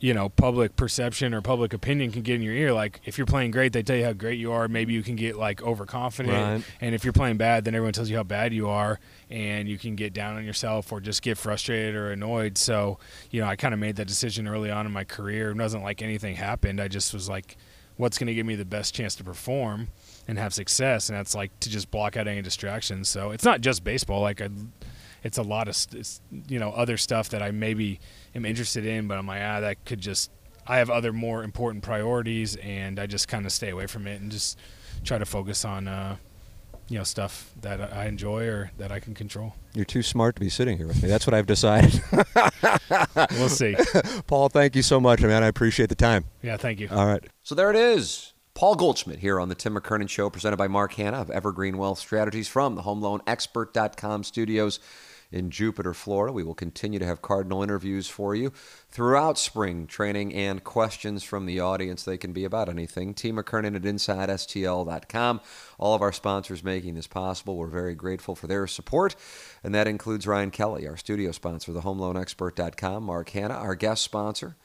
you 0.03 0.13
know, 0.13 0.27
public 0.27 0.75
perception 0.75 1.33
or 1.33 1.39
public 1.41 1.71
opinion 1.71 2.11
can 2.11 2.23
get 2.23 2.35
in 2.35 2.41
your 2.41 2.53
ear. 2.53 2.73
Like 2.73 2.99
if 3.05 3.17
you're 3.17 3.25
playing 3.25 3.51
great, 3.51 3.71
they 3.71 3.83
tell 3.83 3.95
you 3.95 4.03
how 4.03 4.11
great 4.11 4.37
you 4.37 4.51
are. 4.51 4.67
Maybe 4.67 4.91
you 4.91 5.01
can 5.01 5.15
get 5.15 5.37
like 5.37 5.63
overconfident, 5.63 6.35
Right. 6.35 6.63
and 6.81 6.93
if 6.93 7.05
you're 7.05 7.13
playing 7.13 7.37
bad, 7.37 7.63
then 7.63 7.73
everyone 7.73 7.93
tells 7.93 8.09
you 8.09 8.17
how 8.17 8.23
bad 8.23 8.53
you 8.53 8.67
are, 8.67 8.99
and 9.29 9.69
you 9.69 9.77
can 9.77 9.95
get 9.95 10.11
down 10.11 10.35
on 10.35 10.43
yourself 10.43 10.91
or 10.91 10.99
just 10.99 11.21
get 11.21 11.37
frustrated 11.37 11.95
or 11.95 12.11
annoyed. 12.11 12.57
So, 12.57 12.99
you 13.31 13.39
know, 13.39 13.47
I 13.47 13.55
kind 13.55 13.73
of 13.73 13.79
made 13.79 13.95
that 13.95 14.09
decision 14.09 14.45
early 14.45 14.69
on 14.69 14.85
in 14.85 14.91
my 14.91 15.05
career. 15.05 15.51
It 15.51 15.55
wasn't 15.57 15.83
like 15.83 16.01
anything 16.01 16.35
happened. 16.35 16.81
I 16.81 16.89
just 16.89 17.13
was 17.13 17.29
like, 17.29 17.55
what's 17.97 18.17
going 18.17 18.27
to 18.27 18.33
give 18.33 18.45
me 18.45 18.55
the 18.55 18.65
best 18.65 18.93
chance 18.93 19.15
to 19.15 19.23
perform 19.23 19.89
and 20.27 20.37
have 20.37 20.53
success, 20.53 21.09
and 21.09 21.17
that's 21.17 21.35
like 21.35 21.57
to 21.59 21.69
just 21.69 21.91
block 21.91 22.17
out 22.17 22.27
any 22.27 22.41
distractions. 22.41 23.09
So 23.09 23.31
it's 23.31 23.45
not 23.45 23.61
just 23.61 23.83
baseball. 23.83 24.21
Like 24.21 24.41
I, 24.41 24.49
it's 25.23 25.37
a 25.37 25.43
lot 25.43 25.67
of 25.67 25.77
you 26.47 26.59
know 26.59 26.71
other 26.71 26.97
stuff 26.97 27.29
that 27.29 27.41
I 27.41 27.51
maybe 27.51 27.99
am 28.35 28.45
interested 28.45 28.85
in, 28.85 29.07
but 29.07 29.17
I'm 29.17 29.27
like 29.27 29.41
ah 29.41 29.59
that 29.59 29.85
could 29.85 29.99
just 29.99 30.31
I 30.65 30.77
have 30.77 30.89
other 30.89 31.11
more 31.11 31.43
important 31.43 31.83
priorities, 31.83 32.55
and 32.57 32.99
I 32.99 33.05
just 33.05 33.27
kind 33.27 33.45
of 33.45 33.51
stay 33.51 33.69
away 33.69 33.87
from 33.87 34.07
it 34.07 34.21
and 34.21 34.31
just 34.31 34.57
try 35.03 35.17
to 35.17 35.25
focus 35.25 35.65
on 35.65 35.87
uh, 35.87 36.15
you 36.93 36.99
know 36.99 37.03
stuff 37.03 37.51
that 37.59 37.91
I 37.91 38.05
enjoy 38.05 38.45
or 38.45 38.71
that 38.77 38.91
I 38.91 38.99
can 38.99 39.15
control. 39.15 39.55
You're 39.73 39.83
too 39.83 40.03
smart 40.03 40.35
to 40.35 40.39
be 40.39 40.47
sitting 40.47 40.77
here 40.77 40.85
with 40.85 41.01
me. 41.01 41.09
That's 41.09 41.25
what 41.25 41.33
I've 41.33 41.47
decided. 41.47 41.99
We'll 43.31 43.49
see. 43.49 43.75
Paul, 44.27 44.49
thank 44.49 44.75
you 44.75 44.83
so 44.83 44.99
much, 44.99 45.21
man. 45.21 45.43
I 45.43 45.47
appreciate 45.47 45.89
the 45.89 45.95
time. 45.95 46.25
yeah, 46.43 46.57
thank 46.57 46.79
you. 46.79 46.87
All 46.91 47.07
right. 47.07 47.23
So 47.41 47.55
there 47.55 47.69
it 47.71 47.75
is. 47.75 48.33
Paul 48.53 48.75
Goldschmidt 48.75 49.19
here 49.19 49.39
on 49.39 49.49
the 49.49 49.55
Tim 49.55 49.75
McKernan 49.75 50.09
Show, 50.09 50.29
presented 50.29 50.57
by 50.57 50.67
Mark 50.67 50.93
Hannah 50.93 51.21
of 51.21 51.31
Evergreen 51.31 51.77
Wealth 51.77 51.97
Strategies 51.99 52.47
from 52.47 52.75
the 52.75 52.83
HomeLoanExpert.com 52.83 54.23
studios 54.23 54.79
in 55.33 55.49
Jupiter, 55.49 55.93
Florida. 55.93 56.31
We 56.31 56.43
will 56.43 56.53
continue 56.53 56.99
to 56.99 57.05
have 57.05 57.21
Cardinal 57.21 57.63
interviews 57.63 58.07
for 58.07 58.35
you 58.35 58.53
throughout 58.89 59.37
spring 59.37 59.87
training 59.87 60.33
and 60.33 60.63
questions 60.63 61.23
from 61.23 61.45
the 61.45 61.59
audience. 61.59 62.03
They 62.03 62.17
can 62.17 62.31
be 62.31 62.45
about 62.45 62.69
anything. 62.69 63.13
T. 63.13 63.31
McKernan 63.31 63.75
at 63.75 63.81
InsideSTL.com. 63.81 65.41
All 65.79 65.95
of 65.95 66.01
our 66.01 66.11
sponsors 66.11 66.63
making 66.63 66.93
this 66.93 67.07
possible. 67.07 67.57
We're 67.57 67.67
very 67.67 67.95
grateful 67.95 68.35
for 68.35 68.47
their 68.47 68.67
support, 68.67 69.15
and 69.63 69.73
that 69.73 69.87
includes 69.87 70.27
Ryan 70.27 70.51
Kelley, 70.51 70.87
our 70.87 70.97
studio 70.97 71.31
sponsor, 71.31 71.73
the 71.73 71.81
HomeLoanExpert.com, 71.81 73.03
Mark 73.03 73.29
Hannah, 73.29 73.55
our 73.55 73.75
guest 73.75 74.03
sponsor. 74.03 74.55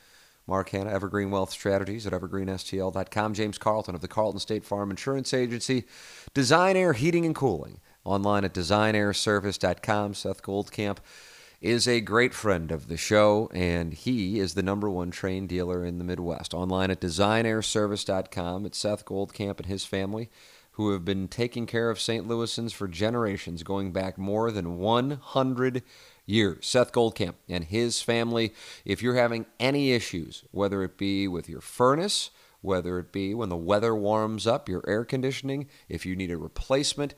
Mark 0.46 0.70
Hannah, 0.70 0.90
Evergreen 0.90 1.30
Wealth 1.30 1.50
Strategies 1.50 2.06
at 2.06 2.14
evergreenstl.com. 2.14 3.34
James 3.34 3.58
Carlton 3.58 3.94
of 3.94 4.00
the 4.00 4.08
Carlton 4.08 4.40
State 4.40 4.64
Farm 4.64 4.90
Insurance 4.90 5.34
Agency. 5.34 5.84
Design 6.32 6.74
Aire 6.74 6.94
Heating 6.94 7.26
and 7.26 7.34
Cooling. 7.34 7.80
Online 8.04 8.44
at 8.44 8.54
designairservice.com. 8.54 10.14
Seth 10.14 10.42
Goldcamp 10.42 10.98
is 11.60 11.88
a 11.88 12.00
great 12.00 12.34
friend 12.34 12.70
of 12.70 12.88
the 12.88 12.96
show, 12.96 13.50
and 13.52 13.92
he 13.92 14.38
is 14.38 14.54
the 14.54 14.62
number 14.62 14.88
one 14.88 15.10
Trane 15.10 15.48
dealer 15.48 15.84
in 15.84 15.98
the 15.98 16.04
Midwest. 16.04 16.54
Online 16.54 16.90
at 16.90 17.00
designairservice.com. 17.00 18.66
It's 18.66 18.78
Seth 18.78 19.04
Goldcamp 19.04 19.58
and 19.58 19.66
his 19.66 19.84
family 19.84 20.30
who 20.78 20.92
have 20.92 21.04
been 21.04 21.26
taking 21.26 21.66
care 21.66 21.90
of 21.90 22.00
St. 22.00 22.28
Louisans 22.28 22.72
for 22.72 22.86
generations, 22.86 23.64
going 23.64 23.90
back 23.90 24.16
more 24.16 24.52
than 24.52 24.78
100 24.78 25.82
years. 26.24 26.66
Seth 26.68 26.92
Goldcamp 26.92 27.34
and 27.48 27.64
his 27.64 28.00
family, 28.00 28.54
if 28.84 29.02
you're 29.02 29.16
having 29.16 29.46
any 29.58 29.90
issues, 29.90 30.44
whether 30.52 30.84
it 30.84 30.96
be 30.96 31.26
with 31.26 31.48
your 31.48 31.60
furnace, 31.60 32.30
whether 32.60 33.00
it 33.00 33.10
be 33.10 33.34
when 33.34 33.48
the 33.48 33.56
weather 33.56 33.92
warms 33.92 34.46
up, 34.46 34.68
your 34.68 34.84
air 34.86 35.04
conditioning, 35.04 35.66
if 35.88 36.06
you 36.06 36.14
need 36.14 36.30
a 36.30 36.36
replacement, 36.36 37.12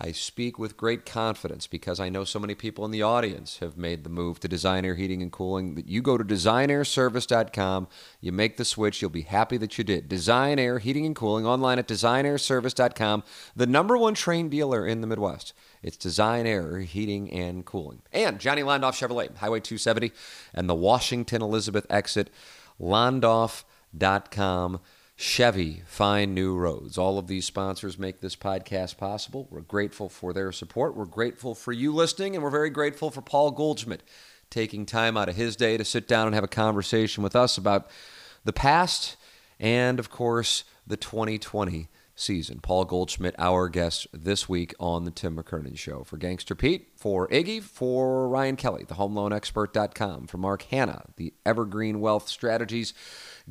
I 0.00 0.12
speak 0.12 0.60
with 0.60 0.76
great 0.76 1.04
confidence 1.04 1.66
because 1.66 1.98
I 1.98 2.08
know 2.08 2.22
so 2.22 2.38
many 2.38 2.54
people 2.54 2.84
in 2.84 2.92
the 2.92 3.02
audience 3.02 3.58
have 3.58 3.76
made 3.76 4.04
the 4.04 4.10
move 4.10 4.38
to 4.40 4.48
Design 4.48 4.84
Aire 4.84 4.94
Heating 4.94 5.22
and 5.22 5.32
Cooling 5.32 5.74
that 5.74 5.88
you 5.88 6.02
go 6.02 6.16
to 6.16 6.22
designairservice.com, 6.22 7.88
you 8.20 8.30
make 8.30 8.56
the 8.58 8.64
switch, 8.64 9.02
you'll 9.02 9.10
be 9.10 9.22
happy 9.22 9.56
that 9.56 9.76
you 9.76 9.82
did. 9.82 10.08
Design 10.08 10.60
Aire 10.60 10.78
Heating 10.78 11.04
and 11.04 11.16
Cooling 11.16 11.46
online 11.46 11.80
at 11.80 11.88
designairservice.com, 11.88 13.24
the 13.56 13.66
number 13.66 13.98
one 13.98 14.14
Trane 14.14 14.48
dealer 14.48 14.86
in 14.86 15.00
the 15.00 15.08
Midwest. 15.08 15.52
It's 15.82 15.96
Design 15.96 16.46
Aire 16.46 16.78
Heating 16.80 17.32
and 17.32 17.64
Cooling. 17.64 18.02
And 18.12 18.38
Johnny 18.38 18.62
Londoff 18.62 18.94
Chevrolet, 18.94 19.36
Highway 19.36 19.58
270 19.58 20.12
and 20.54 20.68
the 20.68 20.76
Washington 20.76 21.42
Elizabeth 21.42 21.86
exit, 21.90 22.30
londoff.com. 22.80 24.78
Chevy, 25.20 25.82
find 25.84 26.32
new 26.32 26.56
roads. 26.56 26.96
All 26.96 27.18
of 27.18 27.26
these 27.26 27.44
sponsors 27.44 27.98
make 27.98 28.20
this 28.20 28.36
podcast 28.36 28.98
possible. 28.98 29.48
We're 29.50 29.62
grateful 29.62 30.08
for 30.08 30.32
their 30.32 30.52
support. 30.52 30.94
We're 30.94 31.06
grateful 31.06 31.56
for 31.56 31.72
you 31.72 31.92
listening, 31.92 32.36
and 32.36 32.44
we're 32.44 32.50
very 32.50 32.70
grateful 32.70 33.10
for 33.10 33.20
Paul 33.20 33.50
Goldschmidt 33.50 34.04
taking 34.48 34.86
time 34.86 35.16
out 35.16 35.28
of 35.28 35.34
his 35.34 35.56
day 35.56 35.76
to 35.76 35.84
sit 35.84 36.06
down 36.06 36.28
and 36.28 36.36
have 36.36 36.44
a 36.44 36.48
conversation 36.48 37.24
with 37.24 37.34
us 37.34 37.58
about 37.58 37.90
the 38.44 38.52
past 38.52 39.16
and, 39.58 39.98
of 39.98 40.08
course, 40.08 40.62
the 40.86 40.96
2020 40.96 41.88
season. 42.20 42.60
Paul 42.60 42.84
Goldschmidt, 42.84 43.34
our 43.38 43.68
guest 43.68 44.06
this 44.12 44.48
week 44.48 44.74
on 44.78 45.04
the 45.04 45.10
Tim 45.10 45.36
McKernan 45.36 45.76
Show. 45.76 46.04
For 46.04 46.16
Gangster 46.16 46.54
Pete, 46.54 46.88
for 46.96 47.28
Iggy, 47.28 47.62
for 47.62 48.28
Ryan 48.28 48.56
Kelley, 48.56 48.84
the 48.84 48.94
HomeLoanExpert.com, 48.94 50.26
for 50.26 50.38
Mark 50.38 50.62
Hannah, 50.62 51.04
the 51.16 51.34
Evergreen 51.46 52.00
Wealth 52.00 52.28
Strategies 52.28 52.94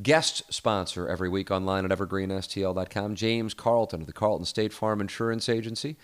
guest 0.02 0.44
sponsor 0.50 1.08
every 1.08 1.30
week 1.30 1.50
online 1.50 1.86
at 1.90 1.98
evergreenstl.com, 1.98 3.16
James 3.16 3.54
Carlton 3.54 4.02
of 4.02 4.08
the 4.08 4.14
Carlton 4.14 4.46
State 4.46 4.74
Farm 4.74 5.02
Insurance 5.02 5.50
Agency. 5.50 5.98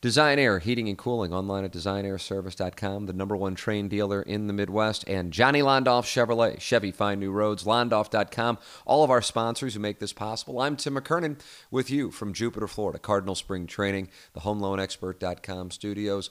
Design 0.00 0.38
Aire 0.38 0.60
Heating 0.60 0.88
and 0.88 0.96
Cooling 0.96 1.32
online 1.32 1.64
at 1.64 1.72
designairservice.com, 1.72 3.06
the 3.06 3.12
number 3.12 3.36
one 3.36 3.56
Trane 3.56 3.88
dealer 3.88 4.22
in 4.22 4.46
the 4.46 4.52
Midwest, 4.52 5.02
and 5.08 5.32
Johnny 5.32 5.60
Londoff 5.60 6.04
Chevrolet, 6.04 6.60
Chevy 6.60 6.92
Find 6.92 7.18
New 7.18 7.32
Roads, 7.32 7.64
Londoff.com, 7.64 8.58
all 8.86 9.02
of 9.02 9.10
our 9.10 9.20
sponsors 9.20 9.74
who 9.74 9.80
make 9.80 9.98
this 9.98 10.12
possible. 10.12 10.60
I'm 10.60 10.76
Tim 10.76 10.94
McKernan 10.94 11.40
with 11.72 11.90
you 11.90 12.12
from 12.12 12.32
Jupiter, 12.32 12.68
Florida, 12.68 13.00
Cardinal 13.00 13.34
Spring 13.34 13.66
Training, 13.66 14.08
the 14.34 14.40
HomeLoanExpert.com 14.40 15.72
studios. 15.72 16.30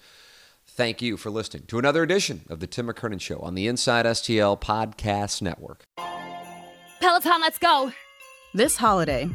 Thank 0.66 1.02
you 1.02 1.18
for 1.18 1.30
listening 1.30 1.64
to 1.68 1.78
another 1.78 2.04
edition 2.04 2.46
of 2.50 2.62
the 2.62 2.68
Tim 2.68 2.88
McKernan 2.88 3.20
Show 3.20 3.40
on 3.40 3.54
the 3.54 3.68
Inside 3.68 4.06
STL 4.06 4.62
Podcast 4.62 5.42
Network. 5.42 5.84
Peloton, 7.02 7.42
let's 7.42 7.58
go. 7.58 7.92
This 8.54 8.78
holiday, 8.78 9.30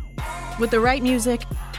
with 0.59 0.71
the 0.71 0.81
right 0.81 1.03
music 1.03 1.43